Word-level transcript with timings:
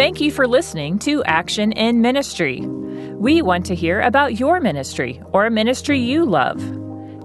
Thank 0.00 0.22
you 0.22 0.32
for 0.32 0.48
listening 0.48 0.98
to 1.00 1.22
Action 1.24 1.72
in 1.72 2.00
Ministry. 2.00 2.62
We 2.62 3.42
want 3.42 3.66
to 3.66 3.74
hear 3.74 4.00
about 4.00 4.40
your 4.40 4.58
ministry 4.58 5.20
or 5.32 5.44
a 5.44 5.50
ministry 5.50 6.00
you 6.00 6.24
love. 6.24 6.58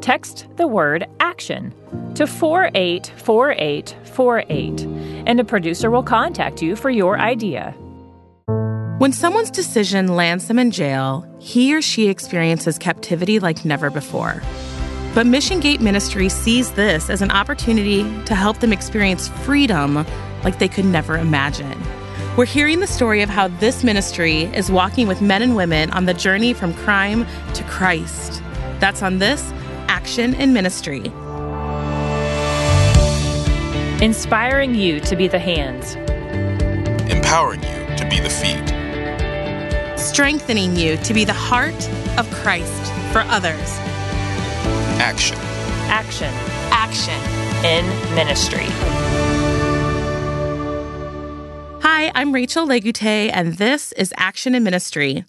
Text 0.02 0.46
the 0.58 0.68
word 0.68 1.08
action 1.22 1.74
to 2.16 2.28
484848 2.28 4.82
and 5.26 5.40
a 5.40 5.46
producer 5.46 5.90
will 5.90 6.04
contact 6.04 6.62
you 6.62 6.76
for 6.76 6.90
your 6.90 7.18
idea. 7.18 7.72
When 8.98 9.14
someone's 9.14 9.52
decision 9.52 10.18
lands 10.18 10.50
them 10.50 10.60
in 10.60 10.72
jail, 10.72 11.26
he 11.40 11.74
or 11.74 11.82
she 11.82 12.10
experiences 12.10 12.78
captivity 12.78 13.40
like 13.40 13.64
never 13.64 13.90
before. 13.90 14.44
But 15.14 15.26
Mission 15.26 15.62
Gate 15.62 15.80
Ministry 15.80 16.28
sees 16.28 16.74
this 16.74 17.10
as 17.10 17.22
an 17.22 17.32
opportunity 17.32 18.04
to 18.26 18.36
help 18.36 18.60
them 18.60 18.74
experience 18.74 19.30
freedom 19.30 20.06
like 20.44 20.60
they 20.60 20.68
could 20.68 20.84
never 20.84 21.18
imagine. 21.18 21.82
We're 22.38 22.44
hearing 22.44 22.82
the 22.82 22.88
story 22.88 23.22
of 23.22 23.30
how 23.30 23.48
this 23.48 23.82
ministry 23.82 24.44
is 24.44 24.70
walking 24.70 25.08
with 25.08 25.22
men 25.22 25.42
and 25.42 25.56
women 25.56 25.90
on 25.92 26.04
the 26.04 26.14
journey 26.14 26.52
from 26.52 26.74
crime 26.74 27.26
to 27.54 27.64
Christ. 27.64 28.44
That's 28.80 29.02
on 29.02 29.20
this 29.20 29.54
Action 29.88 30.34
in 30.34 30.52
Ministry. 30.52 31.06
Inspiring 34.04 34.76
you 34.76 35.00
to 35.00 35.16
be 35.16 35.30
the 35.30 35.40
hands, 35.40 35.96
empowering 37.10 37.64
you 37.64 37.96
to 37.96 38.06
be 38.10 38.20
the 38.20 38.30
feet, 38.30 38.68
strengthening 39.98 40.76
you 40.76 40.98
to 40.98 41.14
be 41.14 41.24
the 41.24 41.32
heart 41.32 41.90
of 42.20 42.30
Christ 42.32 42.92
for 43.14 43.22
others. 43.30 43.80
Action. 45.00 45.38
Action. 45.88 46.34
Action. 46.70 47.16
In 47.64 47.86
ministry. 48.14 49.25
Hi, 52.06 52.12
I'm 52.14 52.34
Rachel 52.34 52.68
Legute, 52.68 53.32
and 53.34 53.54
this 53.54 53.92
is 53.94 54.14
Action 54.16 54.54
in 54.54 54.64
Ministry. 54.64 55.26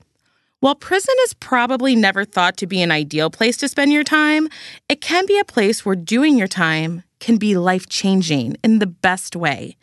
While 0.61 0.75
prison 0.75 1.15
is 1.23 1.33
probably 1.33 1.97
never 1.97 2.23
thought 2.27 2.59
to 2.59 2.67
be 2.67 2.83
an 2.83 2.93
ideal 2.93 3.31
place 3.31 3.57
to 3.59 3.69
spend 3.69 3.93
your 3.93 4.05
time, 4.05 4.51
it 4.87 5.01
can 5.01 5.25
be 5.25 5.39
a 5.39 5.45
place 5.45 5.87
where 5.87 5.97
doing 5.97 6.37
your 6.37 6.49
time 6.49 7.03
can 7.19 7.39
be 7.39 7.57
life 7.57 7.89
changing 7.89 8.59
in 8.63 8.79
the 8.79 8.87
best 8.87 9.35
way. 9.35 9.79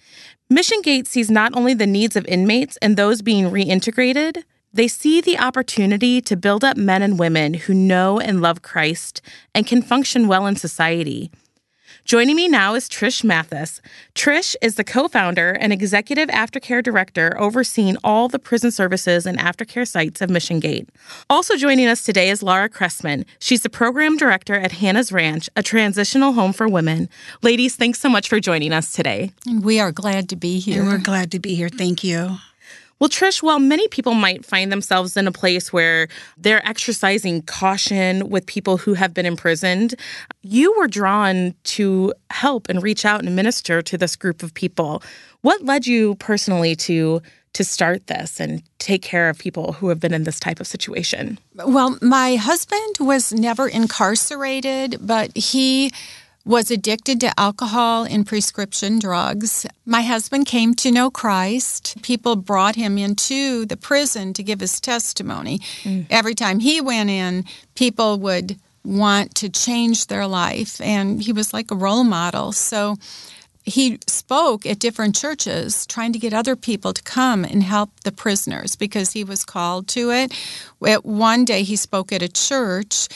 Mission 0.52 0.84
Gate 0.84 1.08
sees 1.08 1.32
not 1.32 1.56
only 1.56 1.74
the 1.74 1.88
needs 1.88 2.16
of 2.16 2.28
inmates 2.28 2.78
and 2.78 2.96
those 2.96 3.24
being 3.24 3.46
reintegrated, 3.46 4.44
they 4.72 4.88
see 4.88 5.20
the 5.20 5.40
opportunity 5.40 6.22
to 6.22 6.38
build 6.38 6.64
up 6.64 6.78
men 6.78 7.02
and 7.02 7.18
women 7.18 7.56
who 7.56 7.74
know 7.74 8.20
and 8.20 8.40
love 8.40 8.62
Christ 8.62 9.20
and 9.56 9.66
can 9.66 9.82
function 9.82 10.28
well 10.28 10.46
in 10.46 10.58
society. 10.58 11.32
Joining 12.06 12.36
me 12.36 12.50
now 12.50 12.76
is 12.76 12.90
Trish 12.90 13.24
Mathis. 13.24 13.82
Trish 14.14 14.58
is 14.62 14.76
the 14.76 14.84
co 14.84 15.08
founder 15.08 15.52
and 15.52 15.72
executive 15.72 16.28
aftercare 16.30 16.84
director 16.84 17.34
overseeing 17.40 17.96
all 18.04 18.28
the 18.28 18.40
prison 18.40 18.72
services 18.72 19.26
and 19.26 19.40
aftercare 19.40 19.88
sites 19.88 20.22
of 20.22 20.30
Mission 20.30 20.60
Gate. 20.60 20.90
Also 21.30 21.56
joining 21.56 21.88
us 21.88 22.04
today 22.04 22.30
is 22.30 22.44
Laura 22.44 22.68
Cressman. 22.68 23.26
She's 23.40 23.62
the 23.62 23.70
program 23.70 24.18
director 24.18 24.56
at 24.56 24.74
Hannah's 24.74 25.14
Ranch, 25.14 25.50
a 25.56 25.64
transitional 25.64 26.34
home 26.34 26.52
for 26.52 26.68
women. 26.68 27.08
Ladies, 27.42 27.78
thanks 27.78 28.00
so 28.00 28.10
much 28.10 28.28
for 28.28 28.42
joining 28.42 28.74
us 28.74 28.92
today. 28.92 29.32
We 29.62 29.80
are 29.80 29.94
glad 29.94 30.28
to 30.30 30.36
be 30.36 30.60
here. 30.60 30.82
And 30.82 30.92
we're 30.92 30.98
glad 30.98 31.32
to 31.32 31.40
be 31.40 31.56
here. 31.56 31.70
Thank 31.70 32.04
you. 32.04 32.38
Well, 33.04 33.10
Trish, 33.10 33.44
while 33.44 33.60
many 33.60 33.86
people 33.90 34.14
might 34.14 34.46
find 34.46 34.72
themselves 34.72 35.18
in 35.18 35.28
a 35.28 35.32
place 35.34 35.74
where 35.74 36.08
they're 36.38 36.66
exercising 36.66 37.42
caution 37.42 38.30
with 38.30 38.46
people 38.46 38.78
who 38.78 38.94
have 38.94 39.14
been 39.14 39.26
imprisoned, 39.26 39.94
you 40.42 40.74
were 40.78 40.88
drawn 40.88 41.54
to 41.66 42.14
help 42.30 42.70
and 42.70 42.82
reach 42.82 43.04
out 43.04 43.20
and 43.26 43.36
minister 43.36 43.82
to 43.82 43.98
this 43.98 44.16
group 44.16 44.42
of 44.42 44.54
people. 44.54 45.04
What 45.42 45.66
led 45.66 45.86
you 45.86 46.16
personally 46.16 46.78
to 46.78 47.22
to 47.52 47.64
start 47.66 48.08
this 48.08 48.40
and 48.40 48.64
take 48.80 49.02
care 49.02 49.30
of 49.30 49.38
people 49.38 49.74
who 49.74 49.90
have 49.90 50.00
been 50.00 50.14
in 50.14 50.24
this 50.24 50.40
type 50.40 50.60
of 50.62 50.66
situation? 50.66 51.38
Well, 51.56 51.98
my 52.02 52.38
husband 52.38 52.96
was 53.00 53.34
never 53.34 53.68
incarcerated, 53.68 54.98
but 55.02 55.36
he 55.38 55.92
was 56.46 56.70
addicted 56.70 57.22
to 57.22 57.40
alcohol 57.40 58.04
and 58.04 58.28
prescription 58.28 59.00
drugs. 59.00 59.66
My 59.86 60.02
husband 60.02 60.46
came 60.46 60.74
to 60.76 60.92
know 60.92 61.10
Christ. 61.10 62.02
People 62.02 62.36
brought 62.36 62.76
him 62.76 62.98
into 62.98 63.66
the 63.66 63.78
prison 63.78 64.34
to 64.34 64.44
give 64.44 64.60
his 64.60 64.82
testimony. 64.82 65.60
Mm. 65.84 66.06
Every 66.10 66.36
time 66.36 66.60
he 66.60 66.82
went 66.82 67.10
in, 67.10 67.46
people 67.76 68.20
would 68.20 68.60
want 68.84 69.34
to 69.36 69.48
change 69.48 70.08
their 70.08 70.28
life, 70.28 70.82
and 70.82 71.22
he 71.22 71.32
was 71.32 71.54
like 71.54 71.72
a 71.72 71.76
role 71.76 72.04
model. 72.04 72.52
So 72.52 72.98
he 73.64 73.98
spoke 74.08 74.66
at 74.66 74.80
different 74.80 75.16
churches 75.16 75.86
trying 75.86 76.12
to 76.12 76.20
get 76.20 76.34
other 76.34 76.58
people 76.58 76.92
to 76.92 77.02
come 77.04 77.46
and 77.46 77.64
help 77.64 77.92
the 78.02 78.12
prisoners 78.12 78.76
because 78.76 79.14
he 79.14 79.24
was 79.24 79.46
called 79.46 79.88
to 79.88 80.12
it. 80.12 80.34
One 81.04 81.46
day 81.46 81.64
he 81.64 81.78
spoke 81.78 82.12
at 82.12 82.22
a 82.22 82.28
church 82.28 83.08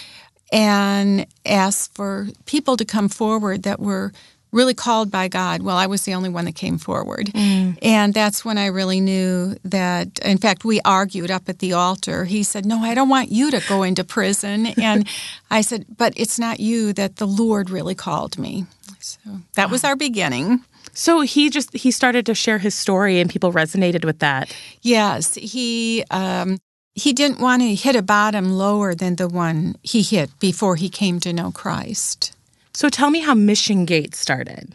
and 0.51 1.25
asked 1.45 1.93
for 1.95 2.27
people 2.45 2.77
to 2.77 2.85
come 2.85 3.09
forward 3.09 3.63
that 3.63 3.79
were 3.79 4.11
really 4.51 4.73
called 4.73 5.11
by 5.11 5.27
God. 5.27 5.61
Well, 5.61 5.75
I 5.75 5.87
was 5.87 6.03
the 6.03 6.13
only 6.13 6.29
one 6.29 6.45
that 6.45 6.55
came 6.55 6.77
forward. 6.77 7.27
Mm. 7.27 7.77
And 7.81 8.13
that's 8.13 8.45
when 8.45 8.57
I 8.57 8.67
really 8.67 9.01
knew 9.01 9.55
that, 9.65 10.19
in 10.19 10.37
fact, 10.37 10.63
we 10.63 10.79
argued 10.81 11.31
up 11.31 11.49
at 11.49 11.59
the 11.59 11.73
altar. 11.73 12.25
He 12.25 12.43
said, 12.43 12.65
No, 12.65 12.79
I 12.79 12.93
don't 12.93 13.09
want 13.09 13.31
you 13.31 13.51
to 13.51 13.61
go 13.67 13.83
into 13.83 14.03
prison. 14.03 14.67
And 14.77 15.07
I 15.51 15.61
said, 15.61 15.85
But 15.97 16.13
it's 16.15 16.39
not 16.39 16.59
you 16.59 16.93
that 16.93 17.17
the 17.17 17.27
Lord 17.27 17.69
really 17.69 17.95
called 17.95 18.37
me. 18.37 18.65
So 18.99 19.19
that 19.53 19.69
was 19.69 19.83
our 19.83 19.95
beginning. 19.95 20.63
So 20.93 21.21
he 21.21 21.49
just 21.49 21.75
he 21.75 21.91
started 21.91 22.25
to 22.25 22.33
share 22.33 22.57
his 22.57 22.73
story 22.73 23.19
and 23.19 23.29
people 23.29 23.53
resonated 23.53 24.05
with 24.05 24.19
that. 24.19 24.55
Yes, 24.81 25.35
he 25.35 26.03
um, 26.09 26.57
he 26.97 27.13
didn't 27.13 27.39
want 27.39 27.61
to 27.61 27.75
hit 27.75 27.95
a 27.95 28.01
bottom 28.01 28.51
lower 28.51 28.95
than 28.95 29.15
the 29.15 29.27
one 29.27 29.75
he 29.83 30.01
hit 30.01 30.31
before 30.39 30.75
he 30.75 30.89
came 30.89 31.19
to 31.19 31.31
know 31.31 31.51
Christ. 31.51 32.35
So 32.73 32.89
tell 32.89 33.11
me 33.11 33.21
how 33.21 33.35
Mission 33.35 33.85
Gate 33.85 34.15
started. 34.15 34.73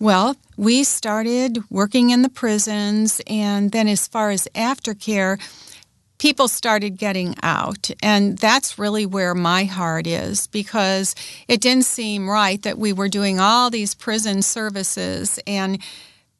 Well, 0.00 0.36
we 0.56 0.82
started 0.82 1.58
working 1.70 2.08
in 2.08 2.22
the 2.22 2.30
prisons, 2.30 3.20
and 3.26 3.70
then 3.70 3.86
as 3.86 4.08
far 4.08 4.30
as 4.30 4.48
aftercare, 4.54 5.38
people 6.18 6.48
started 6.48 6.96
getting 6.96 7.34
out. 7.42 7.90
And 8.02 8.38
that's 8.38 8.78
really 8.78 9.04
where 9.04 9.34
my 9.34 9.64
heart 9.64 10.06
is 10.06 10.46
because 10.46 11.14
it 11.48 11.60
didn't 11.60 11.84
seem 11.84 12.30
right 12.30 12.62
that 12.62 12.78
we 12.78 12.94
were 12.94 13.08
doing 13.08 13.40
all 13.40 13.68
these 13.68 13.94
prison 13.94 14.40
services 14.40 15.38
and 15.46 15.82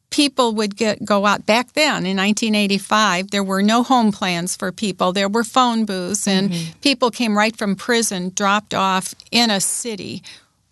people 0.09 0.53
would 0.53 0.75
get 0.75 1.03
go 1.03 1.25
out. 1.25 1.45
Back 1.45 1.73
then 1.73 2.05
in 2.05 2.17
1985 2.17 3.31
there 3.31 3.43
were 3.43 3.61
no 3.61 3.83
home 3.83 4.11
plans 4.11 4.55
for 4.55 4.71
people. 4.71 5.13
There 5.13 5.29
were 5.29 5.43
phone 5.43 5.85
booths 5.85 6.27
and 6.27 6.51
mm-hmm. 6.51 6.79
people 6.81 7.11
came 7.11 7.37
right 7.37 7.55
from 7.55 7.75
prison 7.75 8.31
dropped 8.35 8.73
off 8.73 9.13
in 9.31 9.49
a 9.49 9.59
city 9.59 10.23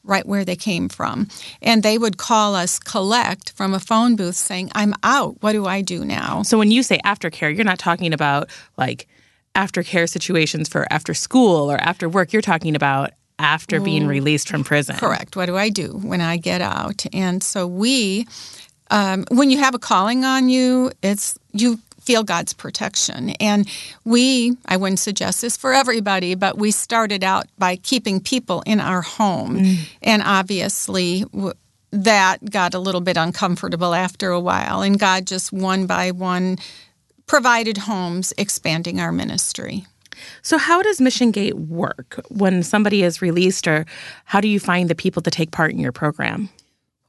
right 0.03 0.25
where 0.25 0.45
they 0.45 0.56
came 0.56 0.88
from. 0.88 1.28
And 1.62 1.81
they 1.81 1.97
would 1.97 2.18
call 2.18 2.53
us 2.53 2.78
collect 2.78 3.51
from 3.53 3.74
a 3.74 3.79
phone 3.79 4.16
booth 4.16 4.35
saying 4.35 4.72
i'm 4.75 4.94
out. 5.03 5.41
What 5.41 5.53
do 5.53 5.66
i 5.66 5.81
do 5.81 6.06
now? 6.06 6.44
So 6.44 6.57
when 6.57 6.72
you 6.72 6.84
say 6.84 7.00
aftercare 7.06 7.53
you're 7.53 7.66
not 7.66 7.79
talking 7.79 8.13
about 8.13 8.50
like 8.78 9.07
aftercare 9.56 10.07
situations 10.07 10.68
for 10.69 10.85
after 10.91 11.13
school 11.13 11.72
or 11.72 11.78
after 11.78 12.07
work. 12.07 12.34
You're 12.34 12.41
talking 12.41 12.75
about 12.75 13.12
after 13.40 13.79
being 13.81 14.03
mm. 14.03 14.09
released 14.09 14.47
from 14.47 14.63
prison. 14.63 14.95
Correct. 14.95 15.35
What 15.35 15.47
do 15.47 15.57
i 15.57 15.69
do 15.69 16.00
when 16.03 16.22
i 16.22 16.38
get 16.38 16.62
out? 16.62 17.06
And 17.13 17.41
so 17.41 17.66
we 17.66 18.28
um, 18.91 19.25
when 19.31 19.50
you 19.50 19.57
have 19.59 19.75
a 19.75 19.79
calling 19.79 20.25
on 20.25 20.50
you, 20.50 20.91
it's 21.01 21.38
you 21.53 21.79
feel 22.06 22.23
God's 22.23 22.53
protection. 22.53 23.31
And 23.40 23.68
we, 24.03 24.56
I 24.68 24.78
wouldn't 24.78 25.00
suggest 25.00 25.41
this 25.41 25.57
for 25.57 25.73
everybody, 25.73 26.35
but 26.35 26.57
we 26.57 26.72
started 26.72 27.24
out 27.24 27.47
by 27.57 27.78
keeping 27.78 28.19
people 28.19 28.62
in 28.66 28.79
our 28.79 29.01
home. 29.01 29.59
Mm. 29.59 29.78
And 30.03 30.22
obviously, 30.24 31.22
w- 31.34 31.53
that 31.91 32.50
got 32.51 32.74
a 32.74 32.79
little 32.79 33.01
bit 33.01 33.18
uncomfortable 33.18 33.95
after 33.95 34.29
a 34.29 34.40
while. 34.40 34.81
And 34.81 35.00
God 35.00 35.25
just 35.25 35.51
one 35.51 35.88
by 35.88 36.12
one 36.12 36.57
provided 37.25 37.77
homes, 37.77 38.33
expanding 38.38 39.00
our 39.00 39.12
ministry. 39.12 39.86
So, 40.42 40.57
how 40.57 40.81
does 40.81 41.01
Mission 41.01 41.31
Gate 41.31 41.57
work 41.57 42.19
when 42.30 42.63
somebody 42.63 43.04
is 43.04 43.21
released, 43.21 43.68
or 43.68 43.86
how 44.24 44.39
do 44.39 44.48
you 44.48 44.60
find 44.60 44.89
the 44.89 44.95
people 44.95 45.21
to 45.24 45.31
take 45.31 45.51
part 45.51 45.71
in 45.71 45.80
your 45.80 45.92
program? 45.92 46.50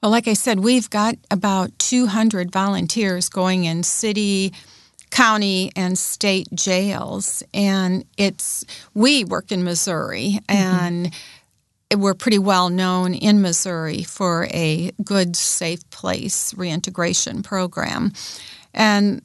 Well, 0.07 0.13
like 0.13 0.29
I 0.29 0.35
said, 0.35 0.61
we've 0.61 0.89
got 0.89 1.17
about 1.33 1.77
200 1.81 2.53
volunteers 2.53 3.29
going 3.29 3.65
in 3.65 3.83
city, 3.83 4.53
county, 5.11 5.73
and 5.75 5.99
state 5.99 6.47
jails. 6.55 7.43
And 7.53 8.05
it's, 8.17 8.65
we 8.95 9.25
work 9.25 9.51
in 9.51 9.65
Missouri 9.65 10.39
mm-hmm. 10.49 10.53
and 10.55 11.15
we're 12.01 12.15
pretty 12.15 12.39
well 12.39 12.71
known 12.71 13.15
in 13.15 13.43
Missouri 13.43 14.05
for 14.05 14.47
a 14.53 14.93
good, 15.05 15.35
safe 15.35 15.91
place 15.91 16.55
reintegration 16.55 17.43
program. 17.43 18.13
And 18.73 19.23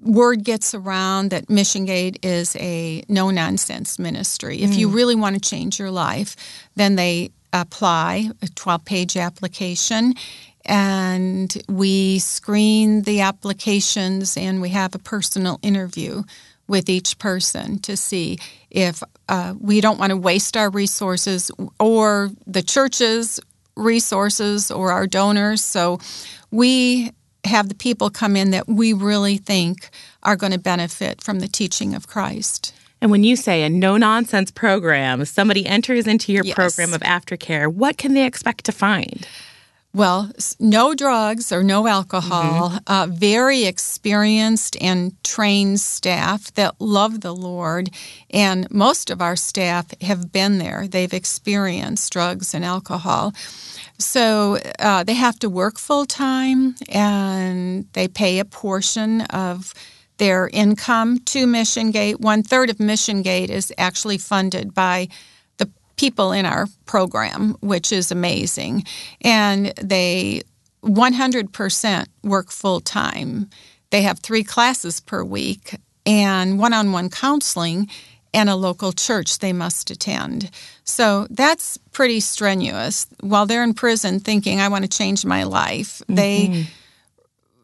word 0.00 0.44
gets 0.44 0.74
around 0.74 1.28
that 1.32 1.50
Mission 1.50 1.84
Gate 1.84 2.18
is 2.22 2.56
a 2.56 3.04
no 3.10 3.28
nonsense 3.28 3.98
ministry. 3.98 4.62
If 4.62 4.76
you 4.76 4.88
mm. 4.88 4.94
really 4.94 5.14
want 5.14 5.34
to 5.34 5.46
change 5.46 5.78
your 5.78 5.90
life, 5.90 6.36
then 6.74 6.96
they 6.96 7.32
apply, 7.52 8.30
a 8.42 8.48
12 8.48 8.84
page 8.84 9.16
application, 9.16 10.14
and 10.64 11.62
we 11.68 12.18
screen 12.18 13.02
the 13.02 13.20
applications 13.20 14.36
and 14.36 14.60
we 14.60 14.68
have 14.70 14.94
a 14.94 14.98
personal 14.98 15.58
interview 15.62 16.22
with 16.68 16.88
each 16.88 17.18
person 17.18 17.80
to 17.80 17.96
see 17.96 18.38
if 18.70 19.02
uh, 19.28 19.54
we 19.60 19.80
don't 19.80 19.98
want 19.98 20.10
to 20.10 20.16
waste 20.16 20.56
our 20.56 20.70
resources 20.70 21.50
or 21.80 22.30
the 22.46 22.62
church's 22.62 23.40
resources 23.76 24.70
or 24.70 24.92
our 24.92 25.06
donors. 25.06 25.64
So 25.64 25.98
we 26.50 27.12
have 27.44 27.68
the 27.68 27.74
people 27.74 28.10
come 28.10 28.36
in 28.36 28.50
that 28.50 28.68
we 28.68 28.92
really 28.92 29.38
think 29.38 29.90
are 30.22 30.36
going 30.36 30.52
to 30.52 30.58
benefit 30.58 31.22
from 31.22 31.40
the 31.40 31.48
teaching 31.48 31.94
of 31.94 32.06
Christ. 32.06 32.74
And 33.00 33.10
when 33.10 33.24
you 33.24 33.36
say 33.36 33.62
a 33.62 33.68
no 33.70 33.96
nonsense 33.96 34.50
program, 34.50 35.24
somebody 35.24 35.66
enters 35.66 36.06
into 36.06 36.32
your 36.32 36.44
Yes. 36.44 36.54
program 36.54 36.92
of 36.92 37.00
aftercare, 37.00 37.72
what 37.72 37.96
can 37.96 38.14
they 38.14 38.26
expect 38.26 38.64
to 38.66 38.72
find? 38.72 39.26
Well, 39.92 40.30
no 40.60 40.94
drugs 40.94 41.50
or 41.50 41.64
no 41.64 41.88
alcohol, 41.88 42.78
uh, 42.86 43.08
very 43.10 43.64
experienced 43.64 44.76
and 44.80 45.12
trained 45.24 45.80
staff 45.80 46.54
that 46.54 46.76
love 46.80 47.22
the 47.22 47.34
Lord. 47.34 47.90
And 48.30 48.70
most 48.70 49.10
of 49.10 49.20
our 49.20 49.34
staff 49.34 49.86
have 50.00 50.30
been 50.30 50.58
there, 50.58 50.86
they've 50.86 51.12
experienced 51.12 52.12
drugs 52.12 52.54
and 52.54 52.64
alcohol. 52.64 53.34
So 53.98 54.58
uh, 54.78 55.02
they 55.02 55.14
have 55.14 55.40
to 55.40 55.50
work 55.50 55.76
full 55.76 56.06
time 56.06 56.76
and 56.88 57.84
they 57.94 58.06
pay 58.06 58.38
a 58.38 58.44
portion 58.44 59.22
of 59.22 59.74
their 60.20 60.50
income 60.52 61.18
to 61.20 61.46
Mission 61.46 61.90
Gate. 61.90 62.20
One 62.20 62.42
third 62.42 62.68
of 62.68 62.78
Mission 62.78 63.22
Gate 63.22 63.48
is 63.48 63.72
actually 63.78 64.18
funded 64.18 64.74
by 64.74 65.08
the 65.56 65.68
people 65.96 66.30
in 66.32 66.44
our 66.44 66.66
program, 66.84 67.56
which 67.60 67.90
is 67.90 68.12
amazing. 68.12 68.84
And 69.22 69.72
they 69.80 70.42
100% 70.84 72.06
work 72.22 72.50
full 72.50 72.80
time. 72.80 73.48
They 73.88 74.02
have 74.02 74.18
three 74.18 74.44
classes 74.44 75.00
per 75.00 75.24
week 75.24 75.74
and 76.04 76.58
one 76.58 76.74
on 76.74 76.92
one 76.92 77.08
counseling 77.08 77.88
and 78.34 78.50
a 78.50 78.56
local 78.56 78.92
church 78.92 79.38
they 79.38 79.54
must 79.54 79.90
attend. 79.90 80.50
So 80.84 81.28
that's 81.30 81.78
pretty 81.92 82.20
strenuous. 82.20 83.06
While 83.20 83.46
they're 83.46 83.64
in 83.64 83.72
prison 83.72 84.20
thinking, 84.20 84.60
I 84.60 84.68
want 84.68 84.84
to 84.84 84.98
change 84.98 85.24
my 85.24 85.44
life, 85.44 86.02
they 86.08 86.48
mm-hmm. 86.48 86.62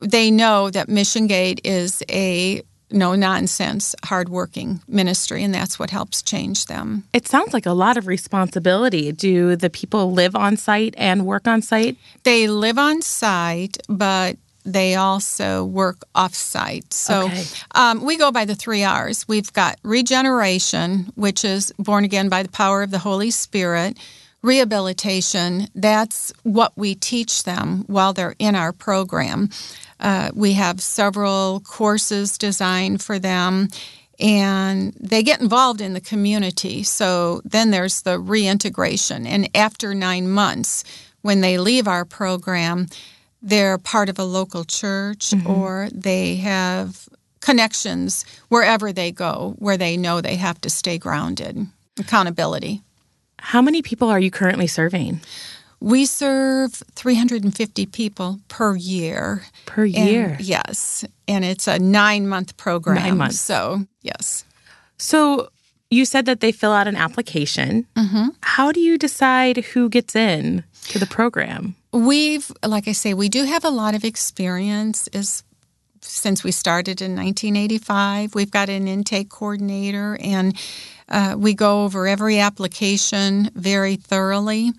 They 0.00 0.30
know 0.30 0.70
that 0.70 0.88
Mission 0.88 1.26
Gate 1.26 1.60
is 1.64 2.02
a 2.10 2.62
no 2.92 3.16
nonsense, 3.16 3.96
hardworking 4.04 4.80
ministry, 4.86 5.42
and 5.42 5.52
that's 5.52 5.76
what 5.76 5.90
helps 5.90 6.22
change 6.22 6.66
them. 6.66 7.02
It 7.12 7.26
sounds 7.26 7.52
like 7.52 7.66
a 7.66 7.72
lot 7.72 7.96
of 7.96 8.06
responsibility. 8.06 9.10
Do 9.10 9.56
the 9.56 9.70
people 9.70 10.12
live 10.12 10.36
on 10.36 10.56
site 10.56 10.94
and 10.96 11.26
work 11.26 11.48
on 11.48 11.62
site? 11.62 11.96
They 12.22 12.46
live 12.46 12.78
on 12.78 13.02
site, 13.02 13.78
but 13.88 14.36
they 14.64 14.94
also 14.94 15.64
work 15.64 15.98
off 16.14 16.34
site. 16.34 16.92
So 16.92 17.24
Okay. 17.26 17.44
um, 17.74 18.04
we 18.04 18.16
go 18.16 18.30
by 18.30 18.44
the 18.44 18.54
three 18.54 18.84
R's. 18.84 19.26
We've 19.26 19.52
got 19.52 19.78
regeneration, 19.82 21.10
which 21.16 21.44
is 21.44 21.72
born 21.78 22.04
again 22.04 22.28
by 22.28 22.44
the 22.44 22.48
power 22.48 22.82
of 22.84 22.92
the 22.92 22.98
Holy 23.00 23.30
Spirit. 23.32 23.96
Rehabilitation, 24.42 25.66
that's 25.74 26.32
what 26.44 26.72
we 26.76 26.94
teach 26.94 27.42
them 27.44 27.84
while 27.88 28.12
they're 28.12 28.36
in 28.38 28.54
our 28.54 28.72
program. 28.72 29.50
Uh, 30.00 30.30
we 30.34 30.52
have 30.52 30.80
several 30.80 31.60
courses 31.60 32.36
designed 32.38 33.02
for 33.02 33.18
them 33.18 33.68
and 34.18 34.94
they 34.98 35.22
get 35.22 35.40
involved 35.40 35.80
in 35.80 35.92
the 35.92 36.00
community. 36.00 36.82
So 36.82 37.42
then 37.44 37.70
there's 37.70 38.02
the 38.02 38.18
reintegration. 38.18 39.26
And 39.26 39.48
after 39.54 39.94
nine 39.94 40.28
months, 40.28 40.84
when 41.22 41.40
they 41.40 41.58
leave 41.58 41.86
our 41.86 42.04
program, 42.04 42.86
they're 43.42 43.78
part 43.78 44.08
of 44.08 44.18
a 44.18 44.24
local 44.24 44.64
church 44.64 45.34
or 45.46 45.88
they 45.92 46.36
have 46.36 47.08
connections 47.40 48.24
wherever 48.48 48.92
they 48.92 49.12
go 49.12 49.54
where 49.58 49.76
they 49.76 49.96
know 49.96 50.20
they 50.20 50.36
have 50.36 50.60
to 50.62 50.70
stay 50.70 50.98
grounded. 50.98 51.66
Accountability. 51.98 52.82
How 53.38 53.62
many 53.62 53.82
people 53.82 54.08
are 54.08 54.18
you 54.18 54.30
currently 54.30 54.66
serving 54.66 55.20
We 55.80 56.06
serve 56.06 56.82
350 56.94 57.86
people 57.86 58.40
per 58.48 58.76
year. 58.76 59.42
per 59.66 59.84
And- 59.84 59.94
year? 59.94 60.36
yes. 60.40 61.04
And 61.28 61.44
it's 61.44 61.66
a 61.68 61.78
nine 61.78 62.26
month 62.28 62.56
program. 62.56 62.96
Nine 63.02 63.16
months. 63.18 63.38
So, 63.40 63.86
yes. 64.02 64.44
So 64.98 65.48
you 65.90 66.04
said 66.04 66.24
that 66.26 66.40
they 66.40 66.50
fill 66.52 66.72
out 66.72 66.88
an 66.88 66.96
application. 66.96 67.86
Mm-hmm. 67.94 68.28
How 68.40 68.72
do 68.72 68.80
you 68.80 68.96
decide 68.98 69.58
who 69.58 69.88
gets 69.88 70.16
in 70.16 70.64
to 70.88 70.98
the 70.98 71.06
program? 71.06 71.74
We've, 71.92 72.50
like 72.64 72.88
I 72.88 72.92
say, 72.92 73.14
we 73.14 73.28
do 73.28 73.44
have 73.44 73.64
a 73.64 73.70
lot 73.70 73.94
of 73.94 74.04
experience 74.04 75.06
as 75.08 75.42
since 76.00 76.44
we 76.44 76.52
started 76.52 77.00
in 77.02 77.16
1985. 77.16 78.34
We've 78.34 78.50
got 78.50 78.68
an 78.68 78.86
intake 78.86 79.28
coordinator, 79.28 80.16
and 80.22 80.56
uh, 81.08 81.34
we 81.36 81.52
go 81.54 81.84
over 81.84 82.06
every 82.06 82.38
application 82.38 83.50
very 83.54 83.96
thoroughly 83.96 84.72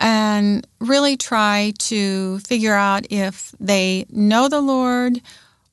and 0.00 0.66
really 0.80 1.16
try 1.16 1.72
to 1.78 2.38
figure 2.40 2.74
out 2.74 3.06
if 3.10 3.54
they 3.60 4.06
know 4.10 4.48
the 4.48 4.60
Lord 4.60 5.20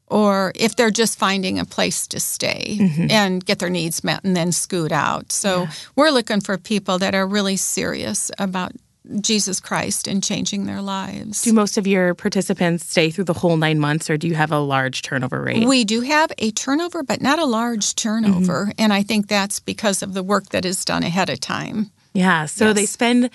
or 0.09 0.53
if 0.55 0.75
they're 0.75 0.91
just 0.91 1.17
finding 1.17 1.59
a 1.59 1.65
place 1.65 2.07
to 2.07 2.19
stay 2.19 2.77
mm-hmm. 2.79 3.11
and 3.11 3.45
get 3.45 3.59
their 3.59 3.69
needs 3.69 4.03
met 4.03 4.23
and 4.23 4.35
then 4.35 4.51
scoot 4.51 4.91
out. 4.91 5.31
So 5.31 5.67
we're 5.95 6.11
looking 6.11 6.41
for 6.41 6.57
people 6.57 6.99
that 6.99 7.15
are 7.15 7.27
really 7.27 7.57
serious 7.57 8.31
about 8.37 8.73
Jesus 9.21 9.59
Christ 9.59 10.07
and 10.07 10.21
changing 10.21 10.65
their 10.65 10.81
lives. 10.81 11.41
Do 11.41 11.53
most 11.53 11.77
of 11.77 11.87
your 11.87 12.13
participants 12.13 12.89
stay 12.89 13.09
through 13.09 13.23
the 13.25 13.33
whole 13.33 13.55
nine 13.55 13.79
months, 13.79 14.09
or 14.09 14.17
do 14.17 14.27
you 14.27 14.35
have 14.35 14.51
a 14.51 14.59
large 14.59 15.01
turnover 15.01 15.41
rate? 15.41 15.65
We 15.65 15.85
do 15.85 16.01
have 16.01 16.31
a 16.37 16.51
turnover, 16.51 17.03
but 17.03 17.21
not 17.21 17.39
a 17.39 17.45
large 17.45 17.95
turnover. 17.95 18.65
Mm-hmm. 18.65 18.71
And 18.77 18.91
I 18.91 19.03
think 19.03 19.27
that's 19.27 19.61
because 19.61 20.03
of 20.03 20.13
the 20.13 20.23
work 20.23 20.49
that 20.49 20.65
is 20.65 20.83
done 20.83 21.03
ahead 21.03 21.29
of 21.29 21.39
time. 21.39 21.91
yeah. 22.13 22.47
So 22.47 22.73
they 22.73 22.85
spend 22.85 23.29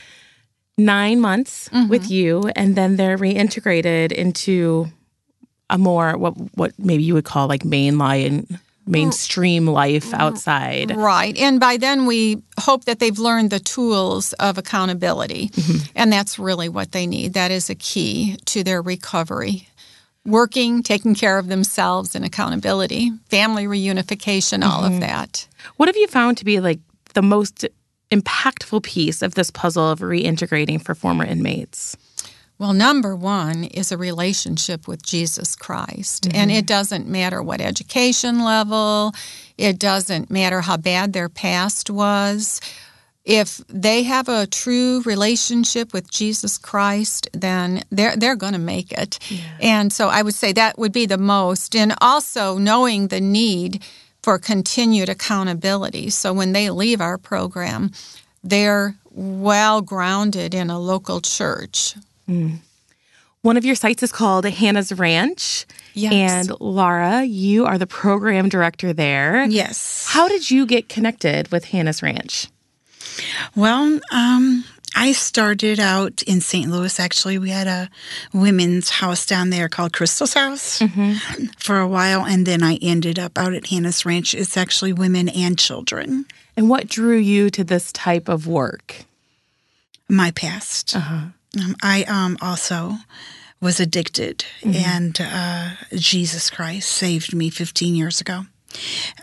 nine 0.79 1.21
months 1.21 1.69
with 1.89 2.05
mm-hmm. 2.05 2.13
you, 2.13 2.51
and 2.57 2.77
then 2.77 2.97
they're 2.97 3.19
reintegrated 3.19 4.13
into 4.13 4.87
a 5.71 5.79
more 5.79 6.17
what 6.17 6.33
what 6.57 6.73
maybe 6.79 7.03
you 7.03 7.15
would 7.15 7.25
call 7.25 7.49
like 7.49 7.63
mainline 7.63 8.59
mainstream 8.87 9.67
life 9.67 10.11
mm, 10.11 10.19
outside. 10.19 10.95
Right. 10.97 11.37
And 11.37 11.61
by 11.61 11.77
then, 11.77 12.07
we 12.07 12.43
hope 12.59 12.85
that 12.87 12.99
they've 12.99 13.19
learned 13.19 13.51
the 13.51 13.61
tools 13.61 14.33
of 14.35 14.59
accountability. 14.59 15.49
Mm-hmm. 15.49 15.93
And 15.95 16.13
that's 16.13 16.39
really 16.39 16.69
what 16.69 16.93
they 16.93 17.07
need. 17.07 17.35
That 17.35 17.51
is 17.51 17.71
a 17.71 17.75
key 17.75 18.37
to 18.47 18.65
their 18.65 18.83
recovery. 18.83 19.69
Working, 20.25 20.85
taking 20.85 21.17
care 21.17 21.37
of 21.39 21.49
themselves, 21.49 22.15
and 22.15 22.25
accountability, 22.25 23.11
family 23.29 23.65
reunification, 23.65 24.65
all 24.65 24.85
of 24.85 24.93
mm-hmm. 24.93 25.01
that. 25.01 25.49
What 25.77 25.89
have 25.89 25.97
you 25.97 26.07
found 26.07 26.39
to 26.39 26.45
be 26.45 26.61
like 26.61 26.79
the 27.15 27.23
most 27.23 27.67
impactful 28.13 28.83
piece 28.83 29.23
of 29.23 29.35
this 29.35 29.51
puzzle 29.51 29.91
of 29.91 30.01
reintegrating 30.01 30.83
for 30.83 30.95
former 30.95 31.25
inmates? 31.25 31.97
Well, 32.59 32.75
number 32.75 33.17
one 33.17 33.65
is 33.65 33.91
a 33.91 33.97
relationship 33.97 34.87
with 34.87 35.03
Jesus 35.03 35.57
Christ. 35.57 36.27
And 36.27 36.49
mm-hmm. 36.49 36.59
it 36.59 36.67
doesn't 36.67 37.09
matter 37.09 37.43
what 37.43 37.61
education 37.61 38.45
level, 38.45 39.15
it 39.59 39.81
doesn't 39.81 40.31
matter 40.31 40.61
how 40.61 40.77
bad 40.77 41.13
their 41.13 41.29
past 41.29 41.91
was. 41.91 42.61
If 43.25 43.59
they 43.69 44.05
have 44.05 44.29
a 44.29 44.47
true 44.47 45.03
relationship 45.03 45.93
with 45.93 46.11
Jesus 46.11 46.59
Christ, 46.59 47.29
then 47.33 47.83
they're 47.91 48.17
they're 48.17 48.37
going 48.37 48.53
to 48.53 48.59
make 48.59 48.93
it. 48.93 49.19
And 49.61 49.93
so 49.93 50.09
I 50.09 50.23
would 50.23 50.35
say 50.35 50.53
that 50.53 50.79
would 50.79 50.93
be 50.93 51.07
the 51.07 51.19
most 51.19 51.77
and 51.77 51.95
also 52.01 52.59
knowing 52.59 53.09
the 53.09 53.21
need 53.21 53.83
for 54.23 54.39
continued 54.39 55.09
accountability. 55.09 56.11
So 56.11 56.33
when 56.33 56.53
they 56.53 56.71
leave 56.71 57.01
our 57.01 57.19
program, 57.19 57.91
they're 58.45 58.97
well 59.11 59.83
grounded 59.83 60.55
in 60.55 60.71
a 60.71 60.79
local 60.79 61.21
church. 61.21 61.95
One 63.43 63.57
of 63.57 63.65
your 63.65 63.75
sites 63.75 64.03
is 64.03 64.13
called 64.13 64.45
Hannah's 64.47 64.93
Ranch. 64.93 65.67
Yes. 65.95 66.49
And 66.49 66.61
Laura, 66.61 67.25
you 67.25 67.67
are 67.67 67.77
the 67.77 67.87
program 67.87 68.49
director 68.49 68.93
there. 68.93 69.45
Yes. 69.45 70.07
How 70.09 70.29
did 70.29 70.51
you 70.51 70.65
get 70.65 70.89
connected 70.89 71.51
with 71.51 71.67
Hannah's 71.67 72.03
Ranch? 72.03 72.49
Well, 73.57 74.01
um, 74.13 74.65
I 74.95 75.13
started 75.13 75.81
out 75.81 76.23
in 76.23 76.41
St. 76.41 76.71
Louis. 76.71 77.01
Actually, 77.01 77.39
we 77.39 77.51
had 77.51 77.67
a 77.67 77.89
women's 78.33 78.91
house 78.91 79.27
down 79.27 79.51
there 79.51 79.69
called 79.69 79.93
Crystal's 79.93 80.35
House 80.35 80.83
for 81.59 81.79
a 81.79 81.89
while, 81.89 82.25
and 82.25 82.47
then 82.47 82.63
I 82.63 82.77
ended 82.77 83.19
up 83.19 83.39
out 83.39 83.55
at 83.55 83.67
Hannah's 83.67 84.05
Ranch. 84.05 84.35
It's 84.35 84.57
actually 84.57 84.93
women 84.93 85.29
and 85.29 85.59
children. 85.59 86.27
And 86.57 86.69
what 86.69 86.89
drew 86.89 87.17
you 87.17 87.51
to 87.51 87.65
this 87.65 87.93
type 87.93 88.29
of 88.29 88.47
work? 88.47 89.05
My 90.09 90.31
past. 90.33 90.95
Um, 91.59 91.77
I 91.83 92.05
um, 92.05 92.37
also 92.43 92.95
was 93.61 93.81
addicted, 93.81 94.45
and 94.63 95.19
uh, 95.21 95.71
Jesus 95.95 96.51
Christ 96.51 96.91
saved 96.91 97.35
me 97.35 97.49
15 97.49 97.95
years 97.95 98.21
ago. 98.21 98.43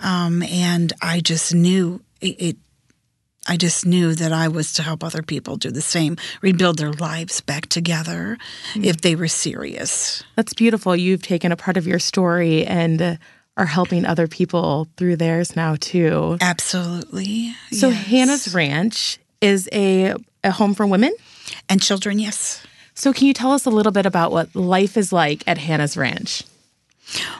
Um, 0.01 0.43
and 0.43 0.93
I 1.01 1.19
just 1.19 1.53
knew 1.53 2.01
it, 2.21 2.35
it 2.39 2.57
I 3.49 3.57
just 3.57 3.83
knew 3.83 4.13
that 4.13 4.31
I 4.31 4.47
was 4.47 4.73
to 4.73 4.83
help 4.83 5.03
other 5.03 5.23
people 5.23 5.57
do 5.57 5.71
the 5.71 5.81
same, 5.81 6.17
rebuild 6.41 6.77
their 6.77 6.91
lives 6.91 7.41
back 7.41 7.65
together 7.65 8.37
mm. 8.73 8.85
if 8.85 9.01
they 9.01 9.15
were 9.15 9.27
serious. 9.27 10.23
That's 10.35 10.53
beautiful. 10.53 10.95
You've 10.95 11.23
taken 11.23 11.51
a 11.51 11.55
part 11.55 11.75
of 11.75 11.87
your 11.87 11.97
story 11.97 12.63
and 12.65 13.17
are 13.57 13.65
helping 13.65 14.05
other 14.05 14.27
people 14.27 14.87
through 14.97 15.15
theirs 15.15 15.55
now 15.55 15.75
too. 15.79 16.37
Absolutely. 16.39 17.55
So 17.71 17.89
yes. 17.89 18.05
Hannah's 18.05 18.53
Ranch 18.53 19.17
is 19.41 19.67
a, 19.73 20.13
a 20.43 20.51
home 20.51 20.75
for 20.75 20.85
women. 20.85 21.13
and 21.67 21.81
children, 21.81 22.19
yes. 22.19 22.63
So 22.93 23.13
can 23.13 23.27
you 23.27 23.33
tell 23.33 23.51
us 23.51 23.65
a 23.65 23.69
little 23.69 23.91
bit 23.91 24.05
about 24.05 24.31
what 24.31 24.55
life 24.55 24.95
is 24.95 25.11
like 25.11 25.43
at 25.47 25.57
Hannah's 25.57 25.97
Ranch? 25.97 26.43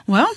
Well, 0.06 0.32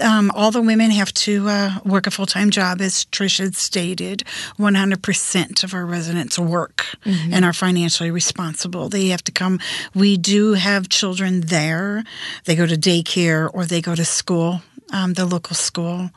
um, 0.00 0.30
all 0.34 0.50
the 0.50 0.62
women 0.62 0.90
have 0.90 1.12
to 1.14 1.48
uh, 1.48 1.78
work 1.84 2.06
a 2.06 2.10
full 2.10 2.26
time 2.26 2.50
job, 2.50 2.80
as 2.80 3.04
Trish 3.06 3.38
had 3.38 3.54
stated. 3.54 4.24
100% 4.58 5.64
of 5.64 5.74
our 5.74 5.84
residents 5.84 6.38
work 6.38 6.86
and 7.04 7.44
are 7.44 7.52
financially 7.52 8.10
responsible. 8.10 8.88
They 8.88 9.08
have 9.08 9.24
to 9.24 9.32
come. 9.32 9.60
We 9.94 10.16
do 10.16 10.54
have 10.54 10.88
children 10.88 11.42
there. 11.42 12.04
They 12.44 12.56
go 12.56 12.66
to 12.66 12.76
daycare 12.76 13.50
or 13.52 13.64
they 13.64 13.80
go 13.80 13.94
to 13.94 14.04
school. 14.04 14.62
Um, 14.94 15.14
the 15.14 15.24
local 15.24 15.56
school. 15.56 16.10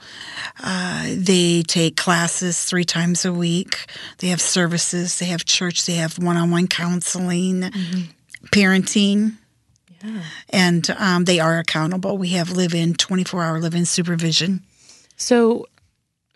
Uh, 0.62 1.08
they 1.16 1.64
take 1.64 1.96
classes 1.96 2.66
three 2.66 2.84
times 2.84 3.24
a 3.24 3.32
week. 3.32 3.78
They 4.18 4.28
have 4.28 4.42
services. 4.42 5.18
They 5.18 5.28
have 5.28 5.46
church. 5.46 5.86
They 5.86 5.94
have 5.94 6.20
one 6.20 6.36
on 6.36 6.52
one 6.52 6.68
counseling, 6.68 7.62
parenting 8.52 9.38
and 10.50 10.90
um, 10.92 11.26
they 11.26 11.40
are 11.40 11.60
accountable. 11.60 12.18
We 12.18 12.30
have 12.30 12.52
live 12.52 12.74
in 12.74 12.94
24 12.94 13.44
hour 13.44 13.60
live 13.60 13.76
in 13.76 13.86
supervision. 13.86 14.62
So 15.18 15.66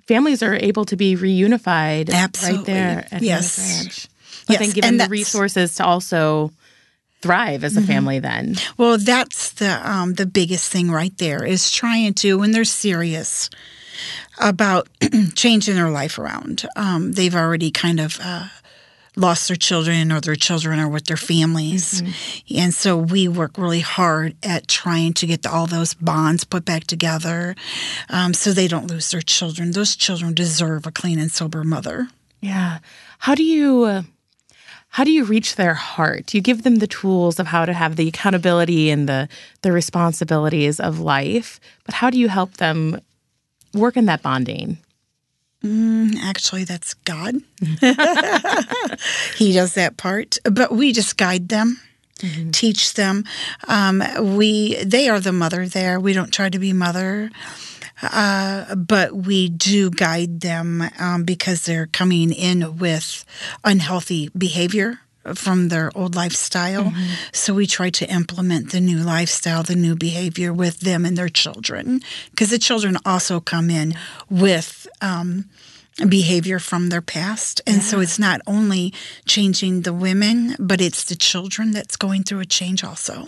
families 0.07 0.41
are 0.43 0.55
able 0.55 0.85
to 0.85 0.95
be 0.95 1.15
reunified 1.15 2.09
right 2.11 2.65
there 2.65 3.05
at 3.11 3.21
Yes. 3.21 3.55
Hannah's 3.57 3.85
Ranch. 3.85 4.07
But 4.47 4.53
Yes, 4.53 4.59
then 4.59 4.71
given 4.71 4.97
the 4.97 5.07
resources 5.07 5.75
to 5.75 5.85
also 5.85 6.51
thrive 7.21 7.63
as 7.63 7.75
a 7.77 7.81
family 7.81 8.19
then. 8.19 8.55
Well, 8.77 8.97
that's 8.97 9.51
the 9.53 9.89
um, 9.89 10.13
the 10.13 10.25
biggest 10.25 10.71
thing 10.71 10.89
right 10.89 11.15
there 11.17 11.43
is 11.43 11.71
trying 11.71 12.13
to 12.15 12.38
when 12.39 12.51
they're 12.51 12.63
serious 12.63 13.49
about 14.39 14.88
changing 15.35 15.75
their 15.75 15.89
life 15.91 16.17
around. 16.17 16.65
Um, 16.75 17.11
they've 17.11 17.35
already 17.35 17.71
kind 17.71 17.99
of. 17.99 18.17
Uh, 18.23 18.47
Lost 19.16 19.48
their 19.48 19.58
children, 19.58 20.12
or 20.12 20.22
their 20.22 20.36
children 20.36 20.80
are 20.80 20.88
with 20.88 21.06
their 21.06 21.18
families. 21.18 22.01
And 22.56 22.74
so 22.74 22.98
we 22.98 23.28
work 23.28 23.58
really 23.58 23.82
hard 23.82 24.36
at 24.44 24.68
trying 24.68 25.13
to 25.13 25.28
get 25.28 25.46
all 25.46 25.68
those 25.68 25.94
bonds 25.94 26.44
put 26.44 26.63
back 26.63 26.86
together 26.86 27.56
um, 28.10 28.34
so 28.34 28.51
they 28.51 28.68
don't 28.68 28.88
lose 28.88 29.12
their 29.12 29.22
children. 29.22 29.72
Those 29.72 29.96
children 29.96 30.34
deserve 30.34 30.86
a 30.86 30.92
clean 30.92 31.20
and 31.20 31.32
sober 31.32 31.63
mother. 31.63 32.10
Yeah. 32.39 32.80
How 33.20 33.36
do 33.36 33.44
you 33.44 33.84
uh, 33.84 34.04
how 34.89 35.04
do 35.04 35.12
you 35.12 35.24
reach 35.24 35.56
their 35.56 35.75
heart? 35.75 36.34
You 36.34 36.42
give 36.42 36.63
them 36.63 36.78
the 36.78 36.88
tools 36.88 37.39
of 37.39 37.48
how 37.48 37.66
to 37.66 37.74
have 37.74 37.96
the 37.96 38.08
accountability 38.08 38.89
and 38.89 39.08
the 39.08 39.30
the 39.62 39.72
responsibilities 39.72 40.80
of 40.80 41.00
life, 41.00 41.60
but 41.86 41.96
how 41.96 42.10
do 42.10 42.18
you 42.18 42.28
help 42.28 42.58
them 42.58 43.00
work 43.74 43.98
in 43.98 44.06
that 44.06 44.22
bonding? 44.24 44.78
Actually, 45.63 46.63
that's 46.63 46.94
God. 46.94 47.36
he 49.36 49.51
does 49.51 49.74
that 49.74 49.96
part, 49.98 50.38
but 50.46 50.72
we 50.72 50.94
just 50.94 51.18
guide 51.18 51.50
them, 51.50 51.82
teach 52.54 52.94
them. 52.94 53.25
Um, 53.68 54.01
we 54.38 54.75
they 54.84 55.10
are 55.10 55.20
the 55.20 55.34
mother 55.34 55.68
there. 55.68 56.00
We 56.00 56.13
don't 56.13 56.34
try 56.34 56.50
to 56.50 56.60
be 56.60 56.72
mother, 56.72 57.30
uh, 58.01 58.74
but 58.75 59.13
we 59.13 59.50
do 59.50 59.89
guide 59.89 60.39
them 60.39 60.84
um, 60.98 61.25
because 61.25 61.66
they're 61.66 61.88
coming 61.88 62.32
in 62.32 62.78
with 62.78 63.25
unhealthy 63.66 64.30
behavior 64.38 65.01
from 65.36 65.69
their 65.69 65.91
old 65.95 66.15
lifestyle. 66.15 66.93
So 67.33 67.53
we 67.53 67.67
try 67.67 67.89
to 67.89 68.09
implement 68.12 68.71
the 68.71 68.81
new 68.81 68.98
lifestyle, 68.98 69.63
the 69.63 69.75
new 69.75 69.95
behavior 69.95 70.53
with 70.53 70.81
them 70.81 71.05
and 71.05 71.17
their 71.17 71.29
children, 71.29 72.01
because 72.31 72.50
the 72.50 72.59
children 72.59 72.98
also 73.05 73.39
come 73.39 73.69
in 73.69 73.95
with. 74.29 74.88
Um, 75.01 75.45
behavior 76.07 76.59
from 76.59 76.88
their 76.88 77.01
past. 77.01 77.62
And 77.67 77.83
so 77.83 78.00
it's 78.00 78.17
not 78.17 78.39
only 78.48 78.93
changing 79.25 79.81
the 79.81 79.91
women, 79.91 80.55
but 80.57 80.79
it's 80.79 81.03
the 81.03 81.15
children 81.15 81.71
that's 81.71 81.98
going 81.98 82.24
through 82.24 82.39
a 82.39 82.45
change 82.45 82.86
also. 82.86 83.27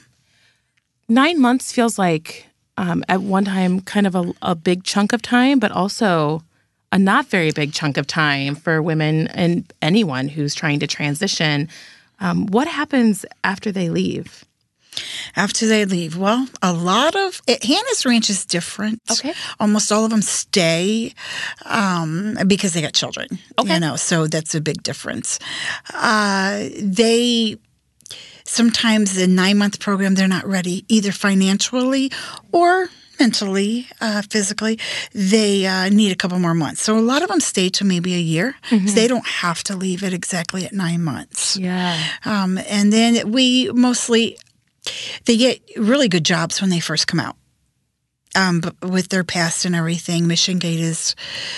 Nine 1.09 1.41
months 1.41 1.73
feels 1.73 1.99
like 1.99 2.45
um, 2.77 3.03
at 3.09 3.21
one 3.21 3.45
time 3.45 3.81
kind 3.81 4.07
of 4.07 4.15
a, 4.15 4.33
a 4.41 4.55
big 4.55 4.83
chunk 4.85 5.11
of 5.11 5.21
time, 5.21 5.59
but 5.59 5.71
also 5.71 6.43
a 6.91 6.99
not 6.99 7.27
very 7.27 7.51
big 7.51 7.73
chunk 7.73 7.97
of 7.97 8.07
time 8.07 8.55
for 8.55 8.81
women 8.81 9.27
and 9.27 9.71
anyone 9.81 10.27
who's 10.27 10.53
trying 10.53 10.79
to 10.79 10.87
transition. 10.87 11.69
Um, 12.19 12.47
what 12.47 12.67
happens 12.67 13.25
after 13.43 13.71
they 13.71 13.89
leave? 13.89 14.45
After 15.37 15.67
they 15.67 15.85
leave, 15.85 16.17
well, 16.17 16.47
a 16.61 16.73
lot 16.73 17.15
of 17.15 17.41
it, 17.47 17.63
Hannah's 17.63 18.05
Ranch 18.05 18.29
is 18.29 18.45
different. 18.45 19.01
Okay. 19.09 19.33
Almost 19.59 19.89
all 19.91 20.03
of 20.03 20.11
them 20.11 20.21
stay 20.21 21.13
um, 21.65 22.37
because 22.45 22.73
they 22.73 22.81
got 22.81 22.93
children. 22.93 23.27
Okay. 23.57 23.75
You 23.75 23.79
know, 23.79 23.95
so 23.95 24.27
that's 24.27 24.53
a 24.53 24.59
big 24.59 24.83
difference. 24.83 25.39
Uh, 25.93 26.67
they 26.77 27.55
sometimes 28.43 29.15
the 29.15 29.27
nine 29.27 29.57
month 29.57 29.79
program 29.79 30.15
they're 30.15 30.27
not 30.27 30.45
ready 30.45 30.83
either 30.89 31.13
financially 31.13 32.11
or 32.51 32.89
mentally, 33.21 33.87
uh, 34.01 34.21
physically, 34.29 34.79
they 35.13 35.65
uh, 35.65 35.89
need 35.89 36.11
a 36.11 36.15
couple 36.15 36.39
more 36.39 36.55
months. 36.55 36.81
So 36.81 36.97
a 36.97 36.99
lot 36.99 37.21
of 37.21 37.29
them 37.29 37.39
stay 37.39 37.69
to 37.69 37.85
maybe 37.85 38.13
a 38.15 38.25
year. 38.35 38.55
So 38.87 38.95
they 38.95 39.07
don't 39.07 39.27
have 39.27 39.63
to 39.65 39.75
leave 39.75 40.03
it 40.03 40.13
exactly 40.13 40.65
at 40.65 40.73
nine 40.73 41.03
months. 41.03 41.57
Yeah. 41.57 41.97
Um, 42.25 42.57
and 42.69 42.91
then 42.91 43.31
we 43.31 43.71
mostly, 43.73 44.37
they 45.25 45.37
get 45.37 45.61
really 45.77 46.09
good 46.09 46.25
jobs 46.25 46.61
when 46.61 46.69
they 46.69 46.79
first 46.79 47.05
come 47.07 47.19
out. 47.19 47.35
Um, 48.33 48.61
but 48.61 48.75
with 48.81 49.09
their 49.09 49.25
past 49.25 49.65
and 49.65 49.75
everything, 49.75 50.25
Mission 50.25 50.57
Gate 50.57 50.79
is 50.79 51.15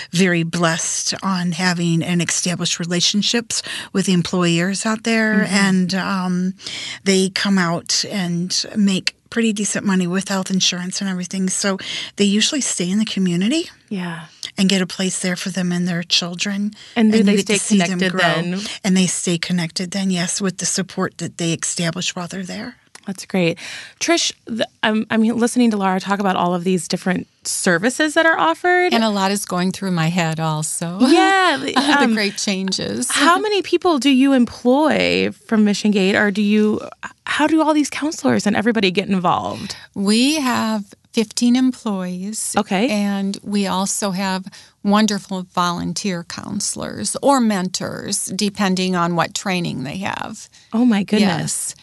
very 0.10 0.44
blessed 0.44 1.14
on 1.22 1.52
having 1.52 2.02
and 2.02 2.20
established 2.20 2.80
relationships 2.80 3.62
with 3.94 4.10
employers 4.10 4.84
out 4.84 5.04
there, 5.04 5.46
and 5.50 5.94
um, 5.94 6.56
they 7.04 7.30
come 7.30 7.60
out 7.60 8.04
and 8.10 8.66
make 8.76 9.16
pretty 9.34 9.52
decent 9.52 9.84
money 9.86 10.08
with 10.08 10.28
health 10.30 10.50
insurance 10.52 11.02
and 11.02 11.10
everything. 11.10 11.50
So 11.50 11.78
they 12.18 12.26
usually 12.26 12.62
stay 12.62 12.88
in 12.90 13.00
the 13.00 13.06
community 13.16 13.64
Yeah. 13.90 14.28
and 14.58 14.70
get 14.70 14.82
a 14.82 14.88
place 14.88 15.18
there 15.26 15.36
for 15.36 15.50
them 15.50 15.72
and 15.72 15.88
their 15.88 16.04
children. 16.04 16.74
And 16.96 17.14
you 17.14 17.24
they 17.24 17.38
stay 17.38 17.58
see 17.58 17.78
them 17.80 18.00
connected 18.00 18.12
grow. 18.12 18.22
then? 18.22 18.60
And 18.84 18.96
they 18.96 19.08
stay 19.08 19.38
connected 19.40 19.90
then, 19.92 20.12
yes, 20.12 20.40
with 20.40 20.58
the 20.58 20.66
support 20.68 21.18
that 21.18 21.38
they 21.40 21.52
establish 21.54 22.16
while 22.16 22.28
they're 22.28 22.44
there. 22.58 22.76
That's 23.06 23.26
great. 23.26 23.58
Trish, 24.00 24.32
the, 24.46 24.68
I'm, 24.82 25.06
I'm 25.10 25.22
listening 25.22 25.72
to 25.72 25.78
Laura 25.78 26.00
talk 26.00 26.20
about 26.20 26.36
all 26.36 26.54
of 26.54 26.64
these 26.64 26.88
different 26.88 27.28
services 27.46 28.14
that 28.14 28.26
are 28.26 28.38
offered. 28.38 28.94
And 28.94 29.04
a 29.04 29.10
lot 29.10 29.32
is 29.32 29.46
going 29.46 29.72
through 29.72 29.92
my 29.92 30.08
head 30.08 30.40
also. 30.40 31.00
yeah. 31.02 31.58
the 31.62 31.76
um, 31.76 32.14
great 32.14 32.38
changes. 32.38 33.12
how 33.12 33.40
many 33.40 33.62
people 33.62 34.00
do 34.00 34.10
you 34.10 34.34
employ 34.34 35.32
from 35.32 35.66
Mission 35.66 35.92
Gate, 35.92 36.16
or 36.16 36.32
do 36.32 36.42
you? 36.42 36.82
How 37.26 37.48
do 37.48 37.62
all 37.62 37.74
these 37.74 37.90
counselors 37.90 38.46
and 38.46 38.56
everybody 38.56 38.92
get 38.92 39.10
involved? 39.10 39.76
We 39.96 40.36
have 40.36 40.94
15 41.14 41.56
employees. 41.56 42.56
Okay. 42.58 42.90
And 42.90 43.38
we 43.44 43.68
also 43.68 44.12
have 44.12 44.46
wonderful 44.84 45.44
volunteer 45.44 46.24
counselors 46.24 47.16
or 47.22 47.40
mentors, 47.40 48.26
depending 48.28 48.96
on 48.96 49.16
what 49.16 49.34
training 49.34 49.84
they 49.84 49.98
have. 49.98 50.50
Oh 50.74 50.86
my 50.86 51.04
goodness, 51.04 51.22
Yes. 51.22 51.76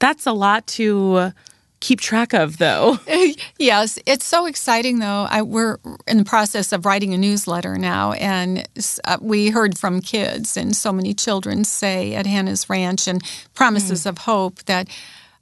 That's 0.00 0.26
a 0.26 0.32
lot 0.32 0.66
to 0.68 1.32
keep 1.80 2.00
track 2.00 2.32
of, 2.32 2.58
though. 2.58 2.98
Yes, 3.58 3.98
it's 4.06 4.24
so 4.24 4.46
exciting 4.46 5.00
though. 5.00 5.26
I, 5.28 5.42
we're 5.42 5.78
in 6.06 6.16
the 6.16 6.24
process 6.24 6.72
of 6.72 6.86
writing 6.86 7.12
a 7.12 7.18
newsletter 7.18 7.76
now, 7.76 8.12
and 8.12 8.66
uh, 9.04 9.18
we 9.20 9.50
heard 9.50 9.78
from 9.78 10.00
kids, 10.00 10.56
and 10.56 10.74
so 10.74 10.92
many 10.92 11.12
children 11.12 11.64
say 11.64 12.14
at 12.14 12.26
Hannah's 12.26 12.70
Ranch 12.70 13.06
and 13.06 13.22
Promises 13.54 14.06
of 14.06 14.18
Hope 14.18 14.62
that 14.64 14.88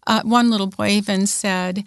uh, 0.08 0.22
one 0.24 0.50
little 0.50 0.66
boy 0.66 0.88
even 0.88 1.26
said, 1.26 1.84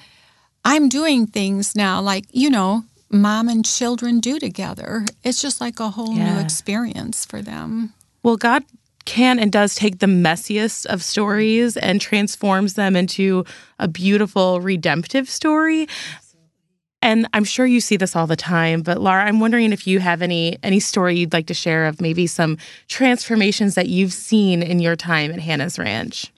I'm 0.64 0.88
doing 0.88 1.28
things 1.28 1.76
now 1.76 2.02
like, 2.02 2.26
you 2.32 2.50
know, 2.50 2.86
mom 3.10 3.50
and 3.50 3.66
children 3.66 4.20
do 4.20 4.40
together. 4.40 5.06
It's 5.24 5.42
just 5.42 5.60
like 5.60 5.80
a 5.80 5.90
whole 5.90 6.14
new 6.14 6.40
experience 6.40 7.26
for 7.26 7.42
them. 7.42 7.94
Well, 8.24 8.38
God 8.38 8.64
can 9.06 9.40
and 9.40 9.52
does 9.52 9.76
take 9.76 10.00
the 10.00 10.06
messiest 10.06 10.86
of 10.88 11.04
stories 11.04 11.78
and 11.78 12.00
transforms 12.00 12.74
them 12.74 12.96
into 12.96 13.46
a 13.80 13.88
beautiful 13.88 14.62
redemptive 14.62 15.30
story. 15.30 15.88
And 17.02 17.28
I'm 17.34 17.44
sure 17.44 17.66
you 17.66 17.82
see 17.82 17.98
this 17.98 18.16
all 18.16 18.28
the 18.28 18.36
time, 18.36 18.84
but 18.84 19.02
Laura, 19.02 19.26
I'm 19.26 19.40
wondering 19.40 19.74
if 19.74 19.88
you 19.88 20.00
have 20.00 20.22
any 20.22 20.58
any 20.62 20.80
story 20.80 21.18
you'd 21.18 21.34
like 21.34 21.48
to 21.48 21.54
share 21.54 21.88
of 21.88 22.00
maybe 22.00 22.28
some 22.28 22.58
transformations 22.88 23.76
that 23.76 23.88
you've 23.88 24.14
seen 24.14 24.62
in 24.62 24.80
your 24.80 24.96
time 24.96 25.32
at 25.32 25.40
Hannah's 25.40 25.80
Ranch. 25.80 26.32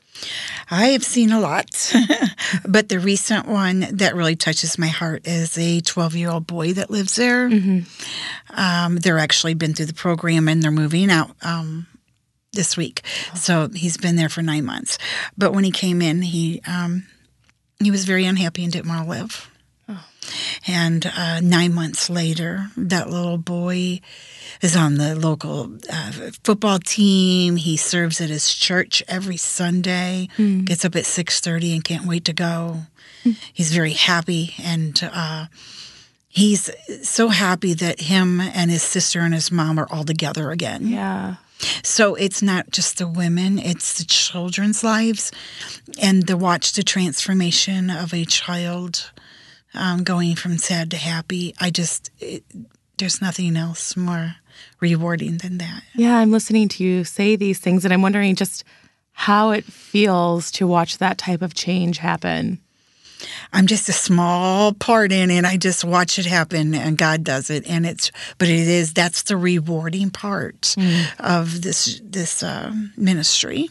I 0.71 0.87
have 0.87 1.03
seen 1.03 1.31
a 1.31 1.39
lot, 1.39 1.93
but 2.67 2.87
the 2.87 2.99
recent 2.99 3.47
one 3.47 3.81
that 3.91 4.15
really 4.15 4.35
touches 4.35 4.77
my 4.77 4.87
heart 4.87 5.27
is 5.27 5.57
a 5.57 5.81
12 5.81 6.15
year 6.15 6.29
old 6.29 6.47
boy 6.47 6.73
that 6.73 6.89
lives 6.89 7.15
there. 7.15 7.47
Um, 8.51 8.95
they're 8.97 9.19
actually 9.19 9.55
been 9.55 9.73
through 9.73 9.87
the 9.87 9.93
program 9.93 10.47
and 10.47 10.63
they're 10.63 10.71
moving 10.71 11.09
out 11.09 11.35
um, 11.41 11.87
this 12.53 12.77
week. 12.77 13.01
So 13.35 13.67
he's 13.73 13.97
been 13.97 14.15
there 14.15 14.29
for 14.29 14.41
nine 14.41 14.65
months. 14.65 14.97
But 15.37 15.53
when 15.53 15.63
he 15.63 15.71
came 15.71 16.01
in, 16.01 16.21
he 16.21 16.61
um, 16.65 17.05
he 17.83 17.91
was 17.91 18.05
very 18.05 18.25
unhappy 18.25 18.63
and 18.63 18.71
didn't 18.71 18.89
want 18.89 19.03
to 19.03 19.09
live. 19.09 19.49
And 20.65 21.05
uh, 21.17 21.41
nine 21.41 21.73
months 21.73 22.09
later, 22.09 22.67
that 22.77 23.09
little 23.09 23.37
boy 23.37 23.99
is 24.61 24.73
on 24.75 24.95
the 24.95 25.15
local 25.15 25.77
uh, 25.91 26.11
football 26.45 26.79
team. 26.79 27.57
He 27.57 27.75
serves 27.75 28.21
at 28.21 28.29
his 28.29 28.53
church 28.53 29.03
every 29.09 29.35
Sunday. 29.35 30.29
Gets 30.63 30.85
up 30.85 30.95
at 30.95 31.05
six 31.05 31.41
thirty 31.41 31.73
and 31.73 31.83
can't 31.83 32.05
wait 32.05 32.23
to 32.25 32.33
go. 32.33 32.83
He's 33.53 33.73
very 33.73 33.93
happy, 33.93 34.53
and 34.61 34.97
uh, 35.13 35.47
he's 36.29 36.69
so 37.03 37.27
happy 37.27 37.73
that 37.73 38.01
him 38.01 38.39
and 38.39 38.71
his 38.71 38.83
sister 38.83 39.19
and 39.19 39.33
his 39.33 39.51
mom 39.51 39.77
are 39.77 39.87
all 39.91 40.03
together 40.05 40.51
again. 40.51 40.87
Yeah. 40.87 41.35
So 41.83 42.15
it's 42.15 42.41
not 42.41 42.71
just 42.71 42.97
the 42.97 43.07
women, 43.07 43.59
it's 43.59 43.97
the 43.97 44.05
children's 44.05 44.83
lives 44.83 45.31
and 46.01 46.25
to 46.27 46.37
watch 46.37 46.73
the 46.73 46.83
transformation 46.83 47.89
of 47.89 48.13
a 48.13 48.25
child 48.25 49.11
um, 49.73 50.03
going 50.03 50.35
from 50.35 50.57
sad 50.57 50.91
to 50.91 50.97
happy. 50.97 51.53
I 51.59 51.69
just, 51.69 52.11
it, 52.19 52.43
there's 52.97 53.21
nothing 53.21 53.57
else 53.57 53.97
more 53.97 54.35
rewarding 54.79 55.37
than 55.37 55.57
that. 55.57 55.83
Yeah, 55.95 56.17
I'm 56.17 56.31
listening 56.31 56.69
to 56.69 56.83
you 56.83 57.03
say 57.03 57.35
these 57.35 57.59
things 57.59 57.83
and 57.85 57.93
I'm 57.93 58.01
wondering 58.01 58.35
just 58.35 58.63
how 59.11 59.51
it 59.51 59.63
feels 59.63 60.51
to 60.51 60.67
watch 60.67 60.97
that 60.97 61.17
type 61.17 61.41
of 61.41 61.53
change 61.53 61.99
happen. 61.99 62.59
I'm 63.51 63.67
just 63.67 63.89
a 63.89 63.93
small 63.93 64.73
part 64.73 65.11
in 65.11 65.31
it. 65.31 65.45
I 65.45 65.57
just 65.57 65.83
watch 65.83 66.19
it 66.19 66.25
happen 66.25 66.73
and 66.75 66.97
God 66.97 67.23
does 67.23 67.49
it. 67.49 67.67
And 67.67 67.85
it's, 67.85 68.11
but 68.37 68.47
it 68.47 68.67
is, 68.67 68.93
that's 68.93 69.23
the 69.23 69.37
rewarding 69.37 70.09
part 70.09 70.75
of 71.19 71.61
this, 71.61 72.01
this 72.03 72.43
uh, 72.43 72.73
ministry. 72.97 73.69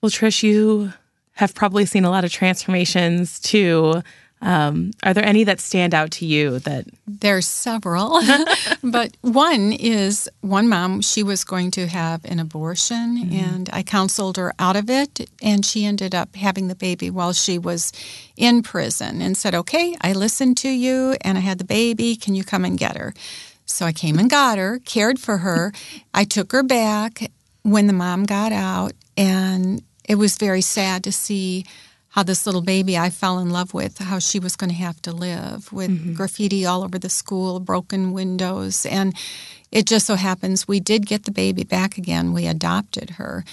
Well, 0.00 0.10
Trish, 0.10 0.42
you 0.42 0.92
have 1.32 1.54
probably 1.54 1.86
seen 1.86 2.04
a 2.04 2.10
lot 2.10 2.24
of 2.24 2.32
transformations 2.32 3.40
too. 3.40 4.02
Um, 4.44 4.90
are 5.02 5.14
there 5.14 5.24
any 5.24 5.42
that 5.44 5.58
stand 5.58 5.94
out 5.94 6.10
to 6.12 6.26
you 6.26 6.58
that 6.60 6.84
There's 7.06 7.46
several, 7.46 8.20
but 8.82 9.16
one 9.22 9.72
is 9.72 10.28
one 10.42 10.68
mom, 10.68 11.00
she 11.00 11.22
was 11.22 11.44
going 11.44 11.70
to 11.72 11.86
have 11.86 12.22
an 12.26 12.38
abortion, 12.38 13.30
and 13.32 13.70
I 13.72 13.82
counseled 13.82 14.36
her 14.36 14.52
out 14.58 14.76
of 14.76 14.90
it, 14.90 15.30
and 15.42 15.64
she 15.64 15.86
ended 15.86 16.14
up 16.14 16.36
having 16.36 16.68
the 16.68 16.74
baby 16.74 17.08
while 17.08 17.32
she 17.32 17.58
was 17.58 17.90
in 18.36 18.62
prison 18.62 19.22
and 19.22 19.34
said, 19.34 19.54
Okay, 19.54 19.96
I 20.02 20.12
listened 20.12 20.58
to 20.58 20.68
you, 20.68 21.16
and 21.22 21.38
I 21.38 21.40
had 21.40 21.56
the 21.56 21.64
baby. 21.64 22.14
Can 22.14 22.34
you 22.34 22.44
come 22.44 22.66
and 22.66 22.78
get 22.78 22.98
her? 22.98 23.14
So 23.64 23.86
I 23.86 23.92
came 23.92 24.18
and 24.18 24.28
got 24.28 24.58
her, 24.58 24.78
cared 24.84 25.18
for 25.18 25.38
her. 25.38 25.72
I 26.12 26.24
took 26.24 26.52
her 26.52 26.62
back 26.62 27.30
when 27.62 27.86
the 27.86 27.94
mom 27.94 28.24
got 28.24 28.52
out, 28.52 28.92
and 29.16 29.82
it 30.06 30.16
was 30.16 30.36
very 30.36 30.60
sad 30.60 31.02
to 31.04 31.12
see 31.12 31.64
how 32.14 32.22
this 32.22 32.46
little 32.46 32.62
baby 32.62 32.96
I 32.96 33.10
fell 33.10 33.40
in 33.40 33.50
love 33.50 33.74
with, 33.74 33.98
how 33.98 34.20
she 34.20 34.38
was 34.38 34.54
going 34.54 34.70
to 34.70 34.76
have 34.76 35.02
to 35.02 35.10
live 35.10 35.72
with 35.72 36.16
graffiti 36.16 36.64
all 36.64 36.84
over 36.84 36.96
the 36.96 37.10
school, 37.10 37.58
broken 37.58 38.12
windows. 38.12 38.86
And 38.86 39.16
it 39.72 39.86
just 39.86 40.06
so 40.06 40.14
happens 40.14 40.68
we 40.68 40.78
did 40.78 41.06
get 41.06 41.24
the 41.24 41.32
baby 41.32 41.64
back 41.64 41.98
again. 41.98 42.32
We 42.32 42.46
adopted 42.46 43.10
her. 43.10 43.44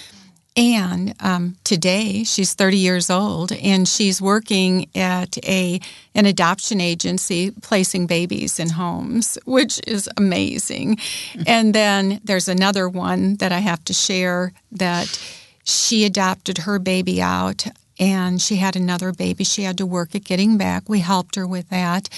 And 0.54 1.12
um, 1.18 1.56
today 1.64 2.22
she's 2.22 2.54
30 2.54 2.76
years 2.76 3.10
old 3.10 3.50
and 3.50 3.88
she's 3.88 4.22
working 4.22 4.88
at 4.94 5.36
a 5.44 5.80
an 6.14 6.26
adoption 6.26 6.80
agency 6.80 7.50
placing 7.62 8.06
babies 8.06 8.60
in 8.60 8.70
homes, 8.70 9.38
which 9.44 9.80
is 9.88 10.08
amazing. 10.16 10.98
And 11.48 11.74
then 11.74 12.20
there's 12.22 12.46
another 12.46 12.88
one 12.88 13.36
that 13.36 13.50
I 13.50 13.58
have 13.58 13.84
to 13.86 13.92
share 13.92 14.52
that 14.70 15.20
she 15.64 16.04
adopted 16.04 16.58
her 16.58 16.78
baby 16.78 17.20
out 17.20 17.66
and 17.98 18.40
she 18.40 18.56
had 18.56 18.76
another 18.76 19.12
baby 19.12 19.44
she 19.44 19.62
had 19.62 19.78
to 19.78 19.86
work 19.86 20.14
at 20.14 20.24
getting 20.24 20.56
back. 20.56 20.88
We 20.88 21.00
helped 21.00 21.36
her 21.36 21.46
with 21.46 21.68
that. 21.70 22.08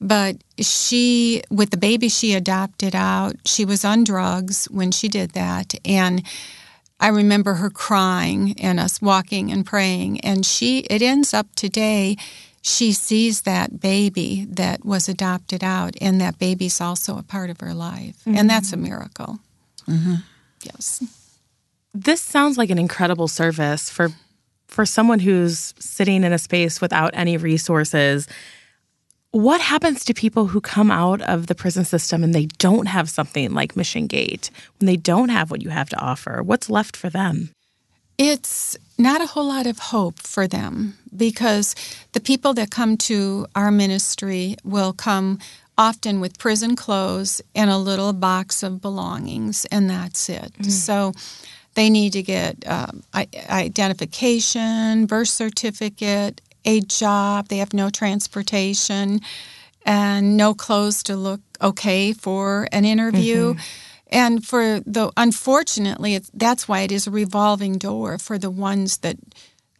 But 0.00 0.36
she, 0.58 1.42
with 1.50 1.70
the 1.70 1.76
baby 1.76 2.08
she 2.08 2.34
adopted 2.34 2.94
out, 2.94 3.36
she 3.44 3.64
was 3.64 3.84
on 3.84 4.04
drugs 4.04 4.66
when 4.66 4.92
she 4.92 5.08
did 5.08 5.30
that. 5.30 5.74
And 5.84 6.22
I 7.00 7.08
remember 7.08 7.54
her 7.54 7.70
crying 7.70 8.54
and 8.58 8.78
us 8.78 9.00
walking 9.00 9.50
and 9.50 9.64
praying. 9.64 10.20
And 10.20 10.44
she, 10.44 10.80
it 10.80 11.02
ends 11.02 11.32
up 11.32 11.46
today, 11.54 12.16
she 12.62 12.92
sees 12.92 13.42
that 13.42 13.80
baby 13.80 14.46
that 14.50 14.84
was 14.84 15.08
adopted 15.08 15.62
out, 15.62 15.94
and 16.00 16.20
that 16.20 16.38
baby's 16.38 16.80
also 16.80 17.16
a 17.16 17.22
part 17.22 17.48
of 17.48 17.60
her 17.60 17.72
life. 17.72 18.16
And 18.26 18.50
that's 18.50 18.72
a 18.72 18.76
mm-hmm. 18.76 18.84
miracle. 18.84 19.38
Mm-hmm. 19.88 20.14
Yes. 20.62 21.02
this 21.94 22.20
sounds 22.20 22.58
like 22.58 22.70
an 22.70 22.78
incredible 22.78 23.28
service 23.28 23.88
for 23.88 24.10
for 24.76 24.84
someone 24.84 25.18
who's 25.18 25.72
sitting 25.78 26.22
in 26.22 26.32
a 26.34 26.38
space 26.38 26.82
without 26.82 27.10
any 27.14 27.38
resources 27.38 28.28
what 29.30 29.60
happens 29.60 30.02
to 30.04 30.14
people 30.14 30.46
who 30.46 30.62
come 30.62 30.90
out 30.90 31.20
of 31.22 31.46
the 31.46 31.54
prison 31.54 31.84
system 31.84 32.24
and 32.24 32.34
they 32.34 32.46
don't 32.46 32.86
have 32.86 33.10
something 33.10 33.52
like 33.52 33.76
mission 33.76 34.06
gate 34.06 34.50
when 34.78 34.86
they 34.86 34.96
don't 34.96 35.28
have 35.28 35.50
what 35.50 35.60
you 35.60 35.68
have 35.68 35.90
to 35.90 36.00
offer? 36.00 36.42
What's 36.42 36.70
left 36.70 36.96
for 36.96 37.10
them? 37.10 37.50
It's 38.16 38.78
not 38.96 39.20
a 39.20 39.26
whole 39.26 39.48
lot 39.48 39.66
of 39.66 39.78
hope 39.78 40.20
for 40.20 40.46
them 40.46 40.96
because 41.14 41.74
the 42.12 42.20
people 42.20 42.54
that 42.54 42.70
come 42.70 42.96
to 43.10 43.46
our 43.54 43.70
ministry 43.70 44.56
will 44.64 44.94
come 44.94 45.38
often 45.76 46.20
with 46.20 46.38
prison 46.38 46.74
clothes 46.74 47.42
and 47.54 47.68
a 47.68 47.76
little 47.76 48.14
box 48.14 48.62
of 48.62 48.80
belongings, 48.80 49.66
and 49.66 49.90
that's 49.90 50.30
it. 50.30 50.50
Mm-hmm. 50.54 50.70
So 50.70 51.12
they 51.76 51.90
need 51.90 52.14
to 52.14 52.22
get 52.22 52.66
um, 52.66 53.02
identification, 53.14 55.04
birth 55.06 55.28
certificate, 55.28 56.40
a 56.64 56.80
job. 56.80 57.48
They 57.48 57.58
have 57.58 57.74
no 57.74 57.90
transportation 57.90 59.20
and 59.84 60.36
no 60.36 60.54
clothes 60.54 61.02
to 61.04 61.16
look 61.16 61.40
okay 61.60 62.12
for 62.12 62.66
an 62.72 62.84
interview. 62.84 63.54
And 64.08 64.44
for 64.44 64.80
the 64.80 65.12
unfortunately, 65.16 66.14
it's, 66.14 66.30
that's 66.32 66.66
why 66.66 66.80
it 66.80 66.92
is 66.92 67.06
a 67.06 67.10
revolving 67.10 67.76
door 67.76 68.18
for 68.18 68.38
the 68.38 68.50
ones 68.50 68.98
that 68.98 69.16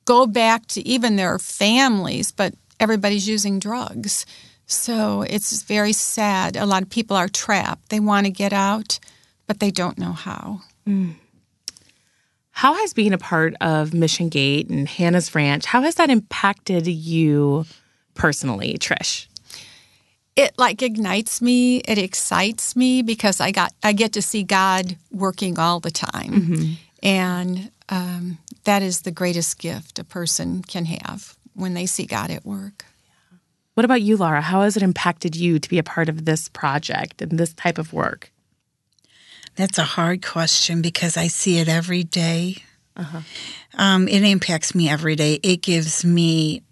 go 0.05 0.27
back 0.27 0.67
to 0.67 0.87
even 0.87 1.17
their 1.17 1.39
families, 1.39 2.31
but 2.31 2.55
everybody's 2.79 3.27
using 3.27 3.59
drugs. 3.59 4.27
So 4.67 5.23
it's 5.23 5.63
very 5.63 5.93
sad. 5.93 6.57
A 6.57 6.67
lot 6.67 6.83
of 6.83 6.91
people 6.91 7.17
are 7.17 7.29
trapped. 7.29 7.89
They 7.89 8.01
want 8.01 8.27
to 8.27 8.31
get 8.31 8.53
out, 8.53 8.99
but 9.47 9.61
they 9.61 9.71
don't 9.71 9.97
know 9.99 10.13
how. 10.13 10.61
How 12.57 12.73
has 12.73 12.95
being 12.95 13.13
a 13.13 13.19
part 13.19 13.55
of 13.61 13.93
mission 13.93 14.31
gate 14.31 14.71
and 14.71 14.89
hannah's 14.89 15.35
ranch 15.35 15.67
how 15.67 15.83
has 15.83 15.97
that 15.97 16.09
impacted 16.09 16.87
you 16.87 17.67
personally 18.15 18.79
trish? 18.81 19.27
It 20.37 20.53
like 20.59 20.83
ignites 20.83 21.43
me 21.43 21.79
it 21.81 21.99
excites 21.99 22.75
me 22.75 23.03
because 23.03 23.41
i 23.41 23.51
got 23.51 23.73
i 23.83 23.93
get 23.93 24.13
to 24.15 24.23
see 24.23 24.43
god 24.43 24.97
working 25.13 25.59
all 25.59 25.81
the 25.81 25.91
time. 25.91 26.33
And 27.03 27.71
um, 27.89 28.39
that 28.65 28.83
is 28.83 29.03
the 29.03 29.11
greatest 29.13 29.59
gift 29.59 29.99
a 29.99 30.05
person 30.05 30.63
can 30.63 30.87
have 30.87 31.37
when 31.55 31.75
they 31.75 31.87
see 31.87 32.07
god 32.07 32.31
at 32.31 32.45
work. 32.45 32.85
What 33.75 33.85
about 33.85 34.01
you 34.01 34.17
laura? 34.17 34.41
How 34.41 34.63
has 34.63 34.77
it 34.77 34.83
impacted 34.83 35.37
you 35.37 35.59
to 35.59 35.69
be 35.69 35.79
a 35.79 35.83
part 35.83 36.09
of 36.09 36.25
this 36.25 36.49
project 36.49 37.21
and 37.21 37.39
this 37.39 37.53
type 37.53 37.77
of 37.77 37.93
work 37.93 38.33
That's 39.57 39.79
a 39.79 39.85
hard 39.85 40.25
question 40.25 40.83
because 40.83 41.17
I 41.17 41.29
see 41.29 41.59
it 41.59 41.69
every 41.69 42.05
day. 42.05 42.59
Um, 43.77 44.09
it 44.09 44.23
impacts 44.23 44.75
me 44.75 44.89
every 44.89 45.17
day. 45.17 45.41
It 45.43 45.63
gives 45.63 46.05
me, 46.05 46.63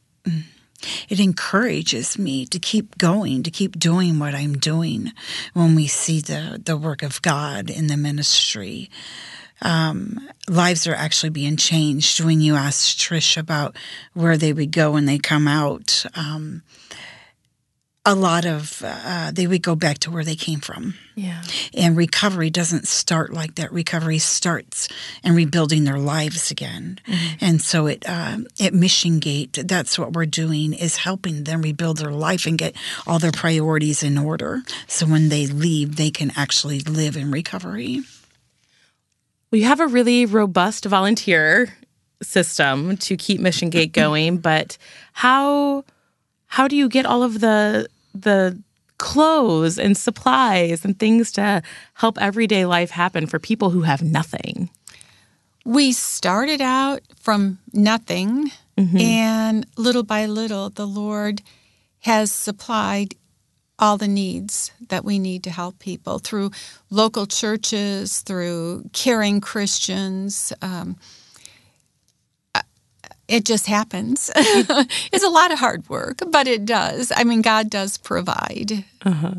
it 1.08 1.20
encourages 1.20 2.18
me 2.18 2.46
to 2.46 2.58
keep 2.58 2.98
going, 2.98 3.42
to 3.42 3.50
keep 3.50 3.78
doing 3.78 4.18
what 4.18 4.34
I'm 4.34 4.54
doing 4.54 5.12
when 5.54 5.74
we 5.74 5.86
see 5.86 6.20
the, 6.20 6.60
the 6.62 6.76
work 6.76 7.02
of 7.02 7.22
God 7.22 7.70
in 7.70 7.86
the 7.86 7.96
ministry. 7.96 8.90
Um, 9.62 10.28
lives 10.48 10.86
are 10.86 10.94
actually 10.94 11.30
being 11.30 11.56
changed 11.56 12.20
when 12.20 12.40
you 12.42 12.54
ask 12.54 12.98
Trish 12.98 13.38
about 13.38 13.76
where 14.12 14.36
they 14.36 14.52
would 14.52 14.72
go 14.72 14.92
when 14.92 15.06
they 15.06 15.18
come 15.18 15.48
out. 15.48 16.04
Um, 16.14 16.62
a 18.06 18.14
lot 18.14 18.44
of 18.44 18.82
uh, 18.84 19.30
they 19.32 19.46
would 19.46 19.62
go 19.62 19.74
back 19.74 19.98
to 19.98 20.10
where 20.10 20.24
they 20.24 20.34
came 20.34 20.60
from. 20.60 20.94
yeah 21.14 21.42
And 21.72 21.96
recovery 21.96 22.50
doesn't 22.50 22.86
start 22.86 23.32
like 23.32 23.54
that. 23.54 23.72
Recovery 23.72 24.18
starts 24.18 24.88
and 25.22 25.34
rebuilding 25.34 25.84
their 25.84 25.98
lives 25.98 26.50
again. 26.50 27.00
And 27.40 27.62
so 27.62 27.86
it 27.86 28.08
um, 28.08 28.46
at 28.60 28.74
Mission 28.74 29.20
Gate, 29.20 29.58
that's 29.64 29.98
what 29.98 30.12
we're 30.12 30.26
doing 30.26 30.74
is 30.74 30.98
helping 30.98 31.44
them 31.44 31.62
rebuild 31.62 31.98
their 31.98 32.12
life 32.12 32.46
and 32.46 32.58
get 32.58 32.76
all 33.06 33.18
their 33.18 33.32
priorities 33.32 34.02
in 34.02 34.18
order. 34.18 34.62
So 34.86 35.06
when 35.06 35.30
they 35.30 35.46
leave, 35.46 35.96
they 35.96 36.10
can 36.10 36.30
actually 36.36 36.80
live 36.80 37.16
in 37.16 37.30
recovery. 37.30 38.02
Well, 39.50 39.60
you 39.60 39.66
have 39.66 39.80
a 39.80 39.86
really 39.86 40.26
robust 40.26 40.84
volunteer 40.84 41.74
system 42.22 42.96
to 42.98 43.16
keep 43.16 43.40
Mission 43.40 43.70
Gate 43.70 43.92
going, 44.04 44.38
but 44.38 44.76
how 45.12 45.84
how 46.46 46.68
do 46.68 46.76
you 46.76 46.88
get 46.88 47.06
all 47.06 47.22
of 47.22 47.40
the 47.40 47.88
the 48.14 48.58
clothes 48.98 49.78
and 49.78 49.96
supplies 49.96 50.84
and 50.84 50.98
things 50.98 51.32
to 51.32 51.62
help 51.94 52.20
everyday 52.20 52.64
life 52.64 52.90
happen 52.90 53.26
for 53.26 53.38
people 53.38 53.70
who 53.70 53.82
have 53.82 54.02
nothing? 54.02 54.70
We 55.64 55.92
started 55.92 56.60
out 56.60 57.00
from 57.18 57.58
nothing, 57.72 58.50
mm-hmm. 58.76 58.98
and 58.98 59.66
little 59.76 60.02
by 60.02 60.26
little, 60.26 60.70
the 60.70 60.86
Lord 60.86 61.42
has 62.00 62.30
supplied 62.30 63.14
all 63.78 63.96
the 63.96 64.08
needs 64.08 64.70
that 64.88 65.04
we 65.04 65.18
need 65.18 65.42
to 65.44 65.50
help 65.50 65.78
people 65.78 66.18
through 66.18 66.50
local 66.90 67.26
churches, 67.26 68.20
through 68.20 68.88
caring 68.92 69.40
Christians. 69.40 70.52
Um, 70.62 70.96
it 73.28 73.44
just 73.44 73.66
happens. 73.66 74.30
it's 74.36 75.24
a 75.24 75.28
lot 75.28 75.52
of 75.52 75.58
hard 75.58 75.88
work, 75.88 76.20
but 76.30 76.46
it 76.46 76.64
does. 76.64 77.12
I 77.14 77.24
mean, 77.24 77.42
God 77.42 77.70
does 77.70 77.96
provide. 77.96 78.84
Uh-huh. 79.04 79.34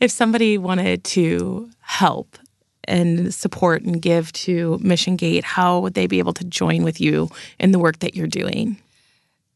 If 0.00 0.10
somebody 0.10 0.58
wanted 0.58 1.04
to 1.04 1.70
help 1.80 2.38
and 2.84 3.34
support 3.34 3.82
and 3.82 4.00
give 4.00 4.32
to 4.32 4.78
Mission 4.80 5.16
Gate, 5.16 5.44
how 5.44 5.80
would 5.80 5.94
they 5.94 6.06
be 6.06 6.18
able 6.18 6.32
to 6.34 6.44
join 6.44 6.84
with 6.84 7.00
you 7.00 7.28
in 7.58 7.72
the 7.72 7.78
work 7.78 7.98
that 7.98 8.14
you're 8.14 8.26
doing? 8.26 8.78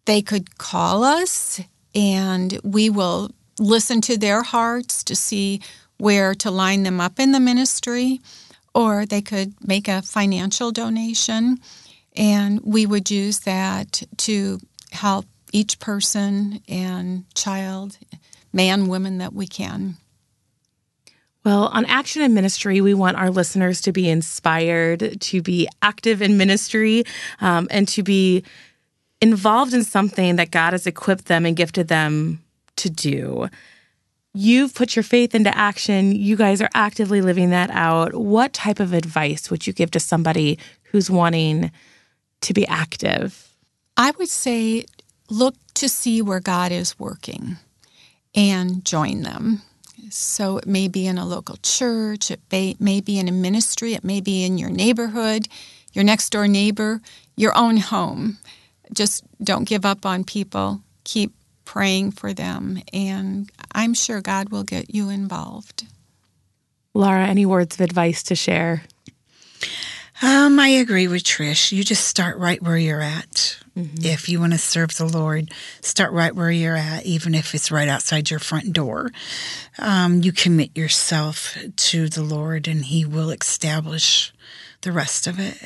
They 0.04 0.20
could 0.22 0.58
call 0.58 1.04
us 1.04 1.60
and 1.94 2.58
we 2.62 2.90
will 2.90 3.30
listen 3.58 4.00
to 4.02 4.16
their 4.16 4.42
hearts 4.42 5.04
to 5.04 5.14
see 5.14 5.60
where 5.98 6.34
to 6.34 6.50
line 6.50 6.82
them 6.82 7.00
up 7.00 7.20
in 7.20 7.32
the 7.32 7.40
ministry, 7.40 8.20
or 8.74 9.04
they 9.04 9.20
could 9.20 9.52
make 9.66 9.86
a 9.86 10.02
financial 10.02 10.72
donation 10.72 11.58
and 12.16 12.60
we 12.62 12.86
would 12.86 13.10
use 13.10 13.40
that 13.40 14.02
to 14.18 14.58
help 14.92 15.26
each 15.52 15.78
person 15.78 16.60
and 16.68 17.24
child, 17.34 17.98
man, 18.52 18.88
woman 18.88 19.18
that 19.18 19.32
we 19.32 19.46
can. 19.46 19.96
Well, 21.44 21.68
on 21.68 21.86
Action 21.86 22.22
in 22.22 22.34
Ministry, 22.34 22.80
we 22.80 22.92
want 22.92 23.16
our 23.16 23.30
listeners 23.30 23.80
to 23.82 23.92
be 23.92 24.10
inspired, 24.10 25.20
to 25.20 25.40
be 25.40 25.68
active 25.80 26.20
in 26.20 26.36
ministry, 26.36 27.04
um, 27.40 27.66
and 27.70 27.88
to 27.88 28.02
be 28.02 28.44
involved 29.22 29.72
in 29.72 29.82
something 29.82 30.36
that 30.36 30.50
God 30.50 30.72
has 30.72 30.86
equipped 30.86 31.26
them 31.26 31.46
and 31.46 31.56
gifted 31.56 31.88
them 31.88 32.42
to 32.76 32.90
do. 32.90 33.48
You've 34.34 34.74
put 34.74 34.94
your 34.94 35.02
faith 35.02 35.34
into 35.34 35.56
action. 35.56 36.12
You 36.12 36.36
guys 36.36 36.60
are 36.60 36.70
actively 36.74 37.20
living 37.20 37.50
that 37.50 37.70
out. 37.70 38.14
What 38.14 38.52
type 38.52 38.78
of 38.78 38.92
advice 38.92 39.50
would 39.50 39.66
you 39.66 39.72
give 39.72 39.90
to 39.92 40.00
somebody 40.00 40.58
who's 40.84 41.10
wanting 41.10 41.70
to 42.42 42.54
be 42.54 42.66
active? 42.66 43.48
I 43.96 44.12
would 44.12 44.28
say 44.28 44.86
look 45.28 45.54
to 45.74 45.88
see 45.88 46.22
where 46.22 46.40
God 46.40 46.72
is 46.72 46.98
working 46.98 47.56
and 48.34 48.84
join 48.84 49.22
them. 49.22 49.62
So 50.10 50.58
it 50.58 50.66
may 50.66 50.88
be 50.88 51.06
in 51.06 51.18
a 51.18 51.26
local 51.26 51.56
church, 51.62 52.30
it 52.30 52.40
may, 52.50 52.76
may 52.80 53.00
be 53.00 53.18
in 53.18 53.28
a 53.28 53.32
ministry, 53.32 53.94
it 53.94 54.02
may 54.02 54.20
be 54.20 54.44
in 54.44 54.58
your 54.58 54.70
neighborhood, 54.70 55.46
your 55.92 56.04
next 56.04 56.30
door 56.30 56.48
neighbor, 56.48 57.00
your 57.36 57.56
own 57.56 57.76
home. 57.76 58.38
Just 58.92 59.24
don't 59.42 59.68
give 59.68 59.84
up 59.84 60.04
on 60.04 60.24
people. 60.24 60.80
Keep 61.04 61.32
praying 61.64 62.10
for 62.10 62.32
them, 62.32 62.82
and 62.92 63.50
I'm 63.72 63.94
sure 63.94 64.20
God 64.20 64.48
will 64.48 64.64
get 64.64 64.92
you 64.92 65.08
involved. 65.08 65.84
Laura, 66.94 67.26
any 67.26 67.46
words 67.46 67.76
of 67.76 67.80
advice 67.82 68.24
to 68.24 68.34
share? 68.34 68.82
Um, 70.22 70.58
I 70.58 70.68
agree 70.68 71.08
with 71.08 71.22
Trish. 71.22 71.72
You 71.72 71.82
just 71.82 72.06
start 72.06 72.38
right 72.38 72.62
where 72.62 72.76
you're 72.76 73.00
at. 73.00 73.58
Mm-hmm. 73.76 74.04
If 74.04 74.28
you 74.28 74.40
want 74.40 74.52
to 74.52 74.58
serve 74.58 74.96
the 74.96 75.06
Lord, 75.06 75.50
start 75.80 76.12
right 76.12 76.34
where 76.34 76.50
you're 76.50 76.76
at, 76.76 77.06
even 77.06 77.34
if 77.34 77.54
it's 77.54 77.70
right 77.70 77.88
outside 77.88 78.30
your 78.30 78.40
front 78.40 78.72
door. 78.72 79.10
Um, 79.78 80.20
you 80.22 80.32
commit 80.32 80.76
yourself 80.76 81.56
to 81.74 82.08
the 82.08 82.22
Lord, 82.22 82.68
and 82.68 82.84
He 82.84 83.04
will 83.04 83.30
establish 83.30 84.32
the 84.82 84.92
rest 84.92 85.26
of 85.26 85.38
it. 85.38 85.56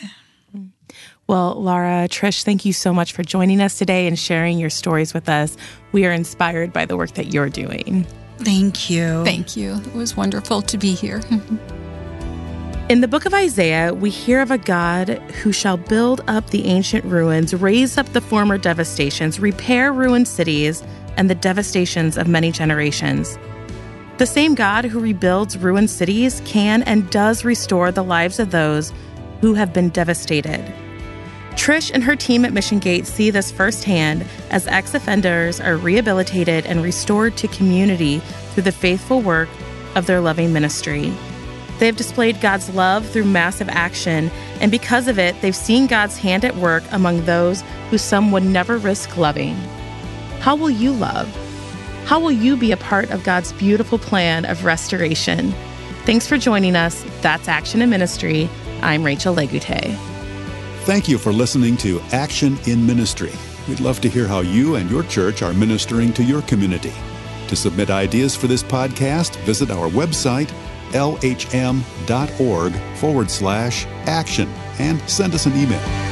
Well, 1.26 1.54
Laura, 1.54 2.06
Trish, 2.08 2.44
thank 2.44 2.64
you 2.64 2.72
so 2.72 2.92
much 2.92 3.12
for 3.12 3.22
joining 3.22 3.60
us 3.60 3.78
today 3.78 4.06
and 4.06 4.18
sharing 4.18 4.58
your 4.58 4.70
stories 4.70 5.14
with 5.14 5.28
us. 5.28 5.56
We 5.92 6.04
are 6.04 6.12
inspired 6.12 6.72
by 6.72 6.84
the 6.84 6.96
work 6.96 7.12
that 7.12 7.32
you're 7.32 7.48
doing. 7.48 8.06
Thank 8.38 8.90
you. 8.90 9.24
Thank 9.24 9.56
you. 9.56 9.74
It 9.74 9.94
was 9.94 10.16
wonderful 10.16 10.60
to 10.62 10.76
be 10.76 10.92
here. 10.94 11.22
In 12.90 13.00
the 13.00 13.08
book 13.08 13.24
of 13.24 13.32
Isaiah, 13.32 13.94
we 13.94 14.10
hear 14.10 14.42
of 14.42 14.50
a 14.50 14.58
God 14.58 15.08
who 15.42 15.52
shall 15.52 15.78
build 15.78 16.22
up 16.26 16.50
the 16.50 16.66
ancient 16.66 17.02
ruins, 17.06 17.54
raise 17.54 17.96
up 17.96 18.06
the 18.12 18.20
former 18.20 18.58
devastations, 18.58 19.40
repair 19.40 19.90
ruined 19.90 20.28
cities, 20.28 20.82
and 21.16 21.30
the 21.30 21.34
devastations 21.34 22.18
of 22.18 22.28
many 22.28 22.52
generations. 22.52 23.38
The 24.18 24.26
same 24.26 24.54
God 24.54 24.84
who 24.84 25.00
rebuilds 25.00 25.56
ruined 25.56 25.88
cities 25.88 26.42
can 26.44 26.82
and 26.82 27.08
does 27.08 27.42
restore 27.42 27.90
the 27.90 28.04
lives 28.04 28.38
of 28.38 28.50
those 28.50 28.92
who 29.40 29.54
have 29.54 29.72
been 29.72 29.88
devastated. 29.88 30.60
Trish 31.52 31.90
and 31.90 32.04
her 32.04 32.16
team 32.16 32.44
at 32.44 32.52
Mission 32.52 32.80
Gate 32.80 33.06
see 33.06 33.30
this 33.30 33.50
firsthand 33.50 34.26
as 34.50 34.66
ex 34.66 34.92
offenders 34.92 35.58
are 35.58 35.78
rehabilitated 35.78 36.66
and 36.66 36.82
restored 36.82 37.34
to 37.38 37.48
community 37.48 38.18
through 38.52 38.64
the 38.64 38.72
faithful 38.72 39.22
work 39.22 39.48
of 39.94 40.04
their 40.04 40.20
loving 40.20 40.52
ministry. 40.52 41.14
They 41.78 41.86
have 41.86 41.96
displayed 41.96 42.40
God's 42.40 42.70
love 42.70 43.06
through 43.08 43.24
massive 43.24 43.68
action, 43.68 44.30
and 44.60 44.70
because 44.70 45.08
of 45.08 45.18
it, 45.18 45.40
they've 45.40 45.56
seen 45.56 45.86
God's 45.86 46.16
hand 46.16 46.44
at 46.44 46.56
work 46.56 46.84
among 46.92 47.24
those 47.24 47.62
who 47.90 47.98
some 47.98 48.30
would 48.32 48.44
never 48.44 48.78
risk 48.78 49.16
loving. 49.16 49.54
How 50.40 50.54
will 50.54 50.70
you 50.70 50.92
love? 50.92 51.28
How 52.06 52.20
will 52.20 52.32
you 52.32 52.56
be 52.56 52.70
a 52.70 52.76
part 52.76 53.10
of 53.10 53.24
God's 53.24 53.52
beautiful 53.54 53.98
plan 53.98 54.44
of 54.44 54.64
restoration? 54.64 55.52
Thanks 56.04 56.26
for 56.26 56.36
joining 56.36 56.76
us. 56.76 57.04
That's 57.22 57.48
Action 57.48 57.80
in 57.82 57.90
Ministry. 57.90 58.48
I'm 58.82 59.02
Rachel 59.02 59.34
Legute. 59.34 59.96
Thank 60.84 61.08
you 61.08 61.16
for 61.16 61.32
listening 61.32 61.78
to 61.78 62.00
Action 62.12 62.58
in 62.66 62.86
Ministry. 62.86 63.32
We'd 63.66 63.80
love 63.80 64.02
to 64.02 64.08
hear 64.08 64.28
how 64.28 64.40
you 64.40 64.74
and 64.74 64.90
your 64.90 65.02
church 65.04 65.40
are 65.40 65.54
ministering 65.54 66.12
to 66.12 66.22
your 66.22 66.42
community. 66.42 66.92
To 67.48 67.56
submit 67.56 67.88
ideas 67.90 68.36
for 68.36 68.46
this 68.46 68.62
podcast, 68.62 69.36
visit 69.46 69.70
our 69.70 69.88
website 69.88 70.52
lhm.org 70.92 72.74
forward 72.96 73.30
slash 73.30 73.86
action 74.06 74.48
and 74.78 75.00
send 75.08 75.34
us 75.34 75.46
an 75.46 75.56
email. 75.56 76.03